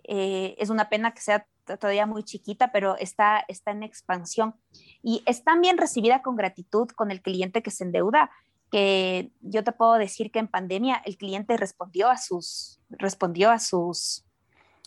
[0.04, 4.56] Eh, es una pena que sea todavía muy chiquita, pero está, está en expansión.
[5.02, 8.30] Y es también recibida con gratitud con el cliente que se endeuda,
[8.72, 13.60] que yo te puedo decir que en pandemia el cliente respondió a sus, respondió a
[13.60, 14.25] sus,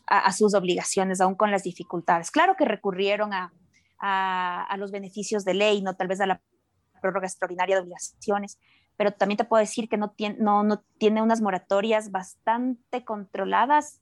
[0.09, 2.31] a, sus obligaciones, aún con las dificultades.
[2.31, 3.53] Claro que recurrieron a,
[3.99, 6.41] a, los beneficios de ley, no tal vez a la
[7.01, 8.59] prórroga extraordinaria de obligaciones,
[8.97, 14.01] pero también te puedo decir que no tiene, no, no tiene unas moratorias bastante controladas,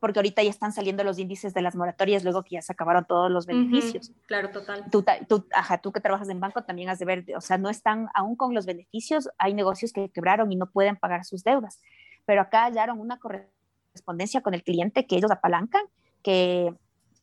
[0.00, 3.06] porque ahorita ya están saliendo los índices de las moratorias luego que ya se acabaron
[3.06, 4.12] todos los beneficios.
[4.26, 4.84] claro, total.
[4.90, 7.70] Tú, tú, ajá, tú que trabajas en banco también has de ver, o sea, no
[7.70, 11.80] están aún con los beneficios, hay negocios que quebraron y no pueden pagar sus deudas,
[12.26, 13.57] pero acá hallaron una corrección
[13.98, 15.82] correspondencia con el cliente que ellos apalancan,
[16.22, 16.72] que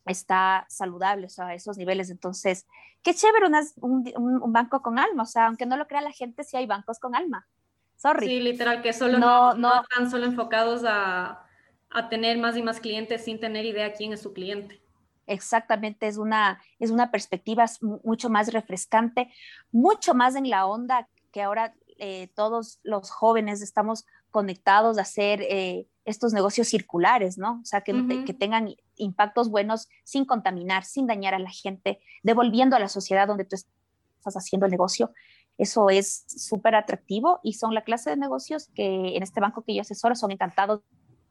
[0.04, 2.10] está saludable, o sea, a esos niveles.
[2.10, 2.66] Entonces,
[3.02, 3.46] qué chévere
[3.80, 4.12] un,
[4.42, 6.98] un, banco con alma, o sea, aunque no lo crea la gente, sí hay bancos
[6.98, 7.48] con alma.
[7.96, 8.26] Sorry.
[8.26, 11.44] Sí, literal, que solo no, no, están solo enfocados a,
[11.90, 14.80] a, tener más y más clientes sin tener idea quién es su cliente.
[15.26, 19.32] Exactamente, es una, es una perspectiva mucho más refrescante,
[19.72, 25.42] mucho más en la onda que ahora eh, todos los jóvenes estamos conectados a hacer
[25.42, 27.60] eh, estos negocios circulares, ¿no?
[27.62, 32.76] O sea, que, que, tengan impactos buenos sin contaminar, sin dañar a la gente, devolviendo
[32.76, 35.12] a la sociedad donde tú estás haciendo el negocio.
[35.58, 39.74] Eso es súper atractivo y son la clase de negocios que en este banco que
[39.74, 40.82] yo asesoro son encantados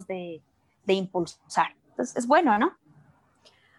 [0.07, 0.41] de,
[0.85, 1.75] de impulsar.
[1.91, 2.75] Entonces, es bueno, ¿no?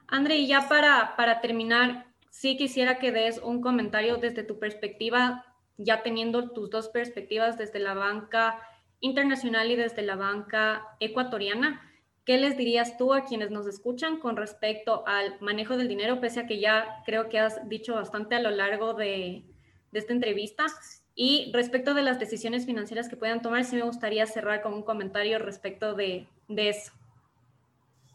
[0.09, 5.45] André, y ya para, para terminar, sí quisiera que des un comentario desde tu perspectiva,
[5.79, 8.61] ya teniendo tus dos perspectivas desde la banca
[9.01, 11.83] internacional y desde la banca ecuatoriana.
[12.25, 16.41] ¿Qué les dirías tú a quienes nos escuchan con respecto al manejo del dinero, pese
[16.41, 19.45] a que ya creo que has dicho bastante a lo largo de,
[19.93, 20.67] esta entrevista?
[21.15, 24.83] Y respecto de las decisiones financieras que puedan tomar, sí me gustaría cerrar con un
[24.83, 26.93] comentario respecto de, eso.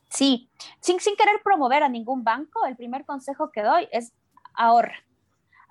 [0.10, 0.50] Sí,
[0.82, 4.12] sin, sin querer promover a ningún banco, el primer consejo que doy es
[4.54, 5.06] ahorra.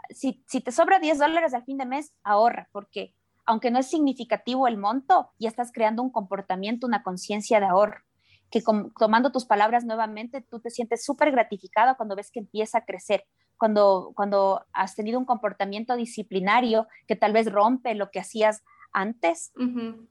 [0.08, 3.14] Si, si te sobra 10 dólares al fin de mes, ahorra, porque
[3.50, 8.00] aunque no es significativo el monto, ya estás creando un comportamiento, una conciencia de ahorro,
[8.48, 8.62] que
[8.96, 13.24] tomando tus palabras nuevamente, tú te sientes súper gratificado cuando ves que empieza a crecer,
[13.58, 19.52] cuando, cuando has tenido un comportamiento disciplinario que tal vez rompe lo que hacías antes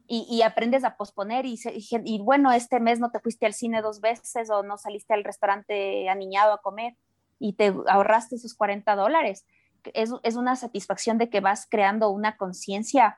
[0.07, 1.57] y, aprendes a posponer y,
[2.05, 5.23] y, bueno, este mes no te fuiste al cine dos veces o no saliste al
[5.23, 6.97] restaurante aniñado a comer
[7.39, 9.45] y te ahorraste esos 40 dólares.
[9.93, 13.17] Es, es, una satisfacción de que vas creando una conciencia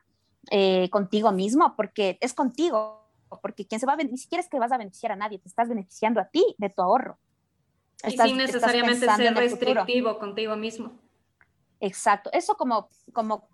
[0.49, 3.07] eh, contigo mismo, porque es contigo,
[3.41, 5.47] porque quien se va a ni siquiera es que vas a beneficiar a nadie, te
[5.47, 7.19] estás beneficiando a ti de tu ahorro.
[8.07, 10.93] y sin necesariamente ser restrictivo contigo mismo.
[11.79, 13.47] Exacto, eso como, como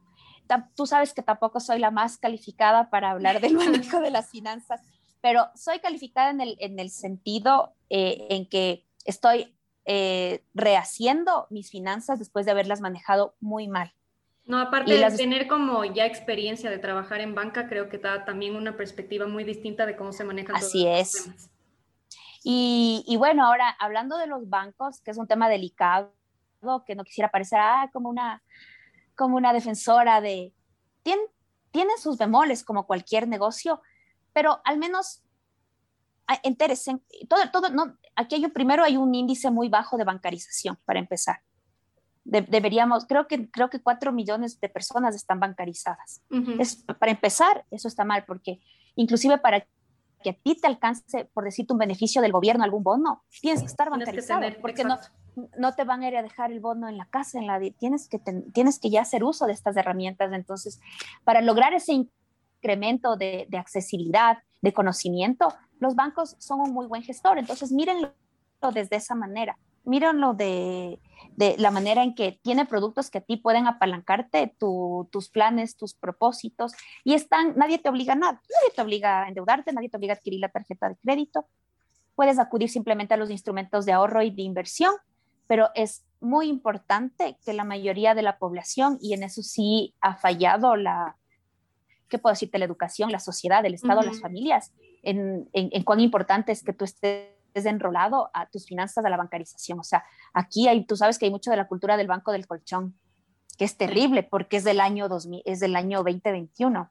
[0.76, 4.82] tú sabes que tampoco soy la más calificada para hablar del manejo de las finanzas,
[5.22, 11.70] pero soy calificada en el, en el sentido eh, en que estoy eh, rehaciendo mis
[11.70, 13.94] finanzas después de haberlas manejado muy mal.
[14.48, 18.56] No, aparte de tener como ya experiencia de trabajar en banca, creo que da también
[18.56, 21.24] una perspectiva muy distinta de cómo se manejan Así todos es.
[21.24, 21.50] temas.
[22.44, 26.14] Y, y, bueno, ahora hablando de los bancos, que es un tema delicado,
[26.86, 28.42] que no quisiera parecer ah, como una
[29.18, 30.54] como una defensora de,
[31.04, 31.24] tiene,
[31.72, 33.82] tiene sus bemoles como cualquier negocio,
[34.32, 35.24] pero al menos
[36.44, 41.00] interesen, todo, todo, no, aquí hay, primero hay un índice muy bajo de bancarización, para
[41.00, 41.42] empezar.
[42.28, 46.22] Deberíamos, creo que, creo que cuatro millones de personas están bancarizadas.
[46.60, 48.60] es, para empezar, eso está mal, porque
[48.96, 49.66] inclusive para
[50.24, 53.68] que a ti te alcance, por decirte, un beneficio del gobierno, algún bono, tienes que
[53.68, 54.98] estar bancarizado, porque no,
[55.58, 58.10] no te van a ir a dejar el bono en la casa, en la, tienes,
[58.10, 58.20] que
[58.54, 60.34] tienes que ya hacer uso de estas herramientas.
[60.34, 60.82] Entonces,
[61.24, 67.04] para lograr ese incremento de, de accesibilidad, de conocimiento, los bancos son un muy buen
[67.04, 67.38] gestor.
[67.38, 68.12] Entonces, mírenlo
[68.74, 69.58] desde esa manera.
[69.88, 71.00] Mírenlo de,
[71.38, 75.94] de la manera en que tiene productos que a ti pueden apalancarte tus planes, tus
[75.94, 76.74] propósitos,
[77.04, 78.34] y están, nadie te obliga a nada.
[78.34, 81.46] Nadie te obliga a endeudarte, nadie te obliga a adquirir la tarjeta de crédito.
[82.16, 84.94] Puedes acudir simplemente a los instrumentos de ahorro y de inversión,
[85.46, 90.16] pero es muy importante que la mayoría de la población, y en eso sí ha
[90.16, 91.18] fallado la,
[92.10, 92.58] ¿qué puedo decirte?
[92.58, 94.74] La educación, la sociedad, el Estado, las familias,
[95.04, 99.80] en, en, cuán importante es que tú estés enrolado a tus finanzas de la bancarización.
[99.80, 100.04] O sea,
[100.34, 102.98] aquí hay, tú sabes que hay mucho de la cultura del banco del colchón,
[103.58, 106.90] que es terrible porque es del año 2000, es del año 2021.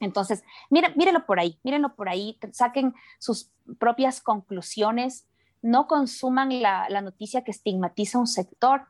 [0.00, 5.26] Entonces, miren, mírenlo por ahí, mírenlo por ahí, saquen sus propias conclusiones,
[5.62, 8.86] no consuman la, la noticia que estigmatiza un sector,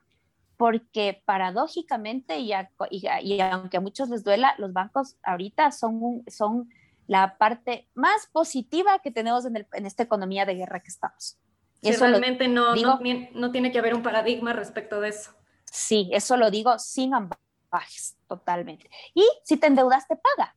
[0.57, 2.53] porque paradójicamente, y,
[2.91, 6.69] y, aunque a muchos les duela, los bancos ahorita son, son
[7.07, 11.39] la parte más positiva que tenemos en, esta economía de guerra que estamos.
[11.83, 15.33] eso realmente no, no, tiene que haber un paradigma respecto de eso.
[15.65, 18.89] Sí, eso lo digo sin ambajes, totalmente.
[19.15, 20.57] Y si te endeudaste, paga.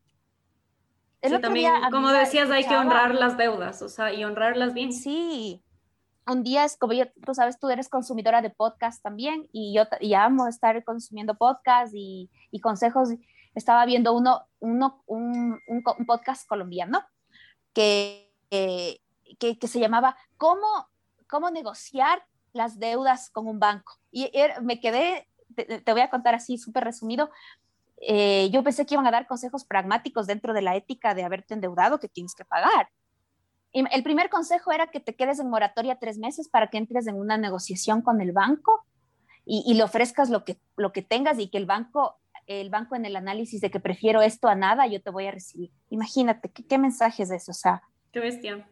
[1.41, 4.93] también, como decías, hay que honrar las deudas, o sea, y honrarlas bien.
[4.93, 5.63] Sí,
[6.27, 9.83] un día es como yo, tú sabes, tú eres consumidora de podcast también y yo
[9.99, 13.09] y amo estar consumiendo podcast y, y consejos.
[13.57, 17.03] Estaba viendo uno, uno un, un, podcast colombiano
[17.73, 20.89] que, que, se llamaba ¿Cómo,
[21.27, 23.93] ¿Cómo negociar las deudas con un banco?
[24.11, 24.31] Y
[24.61, 27.29] me quedé, te, voy a contar así súper resumido,
[28.01, 31.55] eh, yo pensé que iban a dar consejos pragmáticos dentro de la ética de haberte
[31.55, 32.89] endeudado que tienes que pagar
[33.73, 37.15] el primer consejo era que te quedes en moratoria tres meses para que entres en
[37.15, 38.85] una negociación con el banco
[39.49, 43.05] y, le ofrezcas lo que, lo que tengas y que el banco, el banco en
[43.05, 45.71] el análisis de que prefiero esto a nada, yo te voy a recibir.
[45.89, 47.51] Imagínate, ¿qué, qué mensaje es eso?
[47.51, 48.67] O sea, qué bestia.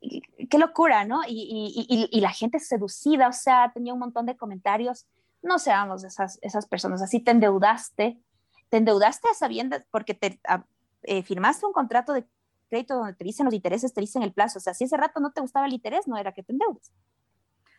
[0.00, 1.20] Qué locura, ¿no?
[1.28, 5.06] Y, y, la gente seducida, o sea, tenía un montón de comentarios.
[5.42, 8.18] No seamos esas, esas personas, así te endeudaste,
[8.70, 10.64] te endeudaste sabiendo, porque te ah,
[11.02, 12.26] eh, firmaste un contrato de
[12.70, 14.58] crédito donde te dicen los intereses, te dicen el plazo.
[14.58, 16.92] O sea, si ese rato no te gustaba el interés, no era que te endeudes.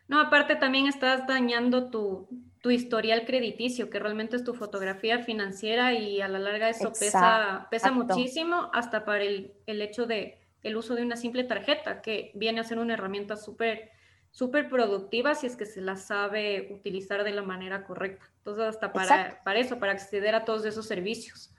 [0.07, 2.28] No, aparte también estás dañando tu,
[2.62, 7.68] tu historial crediticio, que realmente es tu fotografía financiera y a la larga eso pesa,
[7.72, 12.32] pesa muchísimo hasta para el, el, hecho de el uso de una simple tarjeta, que
[12.36, 13.91] viene a ser una herramienta súper
[14.32, 18.26] súper productiva si es que se la sabe utilizar de la manera correcta.
[18.38, 21.53] Entonces, hasta para, para eso, para acceder a todos esos servicios.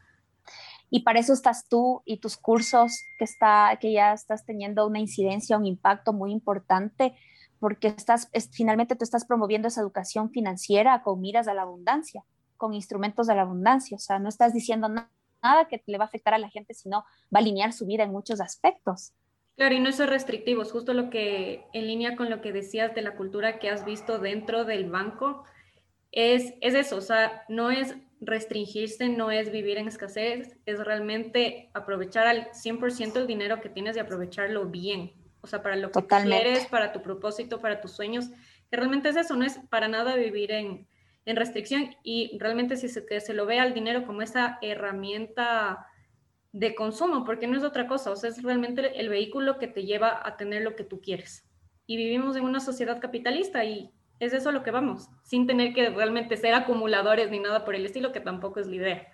[0.91, 4.99] Y para eso estás tú y tus cursos que, está, que ya estás teniendo una
[4.99, 7.15] incidencia, un impacto muy importante,
[7.63, 12.25] porque estás, finalmente tú estás promoviendo esa educación financiera con miras a la abundancia,
[12.57, 13.95] con instrumentos de la abundancia.
[13.95, 17.05] O sea, no estás diciendo nada que le va a afectar a la gente, sino
[17.33, 19.13] va a alinear su vida en muchos aspectos.
[19.55, 22.97] Claro, y no es restrictivo, es justo lo que, en línea con lo que decías
[22.97, 25.45] de la cultura que has visto dentro del banco,
[26.11, 31.71] es, es eso, o sea, no es restringirse no es vivir en escasez, es realmente
[31.75, 35.13] aprovechar al 100% el dinero que tienes y aprovecharlo bien.
[35.43, 38.31] O sea, para lo que quieres, para tu propósito, para tus sueños,
[38.71, 40.87] que realmente es eso, no es para nada vivir en,
[41.25, 45.87] en restricción y realmente si se, que se lo ve al dinero como esa herramienta
[46.53, 49.85] de consumo, porque no es otra cosa, o sea, es realmente el vehículo que te
[49.85, 51.49] lleva a tener lo que tú quieres.
[51.87, 55.91] Y vivimos en una sociedad capitalista y es eso lo que vamos, sin tener que
[55.91, 59.13] realmente ser acumuladores ni nada por el estilo, que tampoco es la idea.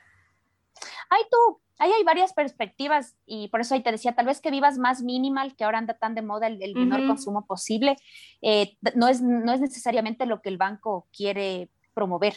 [1.08, 4.50] Ay, tú, ahí hay varias perspectivas y por eso ahí te decía, tal vez que
[4.50, 7.96] vivas más minimal, que ahora anda tan de moda el, menor consumo posible,
[8.42, 12.34] eh, no, es, no es necesariamente lo que el banco quiere promover.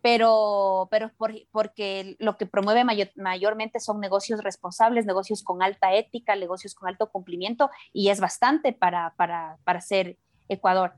[0.00, 1.10] Pero, pero
[1.50, 2.84] porque lo que promueve
[3.16, 8.72] mayormente son negocios responsables, negocios con alta ética, negocios con alto cumplimiento, y es bastante
[8.72, 10.18] para, para, para ser
[10.48, 10.92] Ecuador.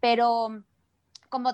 [0.00, 0.64] Pero
[1.28, 1.50] como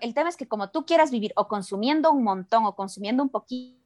[0.00, 3.28] el tema es que como tú quieras vivir o consumiendo un montón o consumiendo un
[3.28, 3.77] poquito,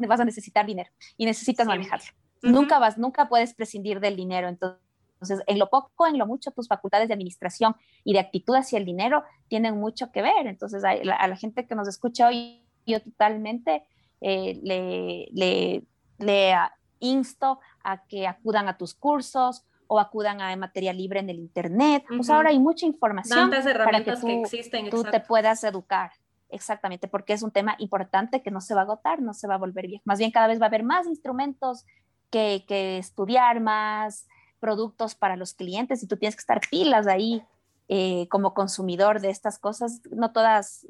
[0.00, 2.06] vas a necesitar dinero y necesitas manejarlo.
[2.42, 4.48] Nunca vas, nunca puedes prescindir del dinero.
[4.48, 8.78] Entonces, en lo poco, en lo mucho, tus facultades de administración y de actitud hacia
[8.78, 10.46] el dinero tienen mucho que ver.
[10.46, 13.84] Entonces, a la, gente que nos escucha hoy, yo totalmente
[14.20, 15.84] eh, le, le,
[16.18, 16.54] le
[16.98, 22.04] insto a que acudan a tus cursos o acudan a material libre en el internet.
[22.08, 26.12] Pues ahora hay mucha información para que tú, existen, tú te puedas educar.
[26.52, 29.54] Exactamente, porque es un tema importante que no se va a agotar, no se va
[29.54, 30.02] a volver viejo.
[30.04, 31.86] Más bien cada vez va a haber más instrumentos
[32.30, 34.28] que, que estudiar, más
[34.60, 37.42] productos para los clientes y tú tienes que estar pilas ahí
[37.88, 40.02] eh, como consumidor de estas cosas.
[40.10, 40.86] No todas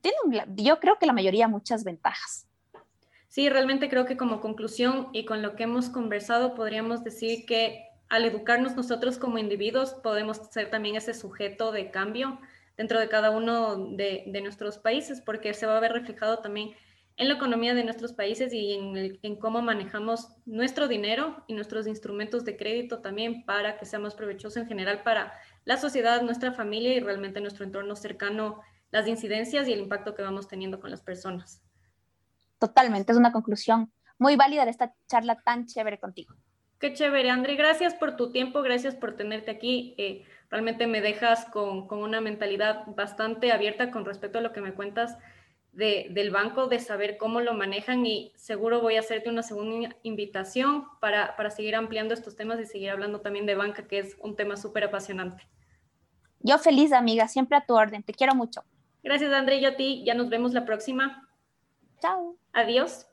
[0.00, 2.48] tienen, yo creo que la mayoría muchas ventajas.
[3.28, 7.84] Sí, realmente creo que como conclusión y con lo que hemos conversado podríamos decir que
[8.08, 12.38] al educarnos nosotros como individuos podemos ser también ese sujeto de cambio
[12.76, 16.74] dentro de cada uno de, nuestros países, porque se va a ver reflejado también
[17.16, 18.72] en la economía de nuestros países y
[19.22, 24.14] en, cómo manejamos nuestro dinero y nuestros instrumentos de crédito también para que sea más
[24.14, 25.32] provechoso en general para
[25.64, 28.60] la sociedad, nuestra familia y realmente nuestro entorno cercano,
[28.90, 31.62] las incidencias y el impacto que vamos teniendo con las personas.
[32.58, 36.34] Totalmente, es una conclusión muy válida de esta charla tan chévere contigo.
[36.78, 37.54] Qué chévere, André.
[37.56, 39.94] Gracias por tu tiempo, gracias por tenerte aquí.
[39.96, 44.72] Eh, realmente me dejas con, una mentalidad bastante abierta con respecto a lo que me
[44.72, 45.18] cuentas
[45.72, 50.84] del banco, de saber cómo lo manejan y seguro voy a hacerte una segunda invitación
[51.00, 54.36] para, para seguir ampliando estos temas y seguir hablando también de banca, que es un
[54.36, 55.42] tema súper apasionante.
[56.38, 58.04] Yo feliz, amiga, siempre a tu orden.
[58.04, 58.62] Te quiero mucho.
[59.02, 59.60] Gracias, André.
[59.60, 60.04] Yo a ti.
[60.06, 61.28] Ya nos vemos la próxima.
[62.00, 62.36] Chao.
[62.52, 63.08] Adiós.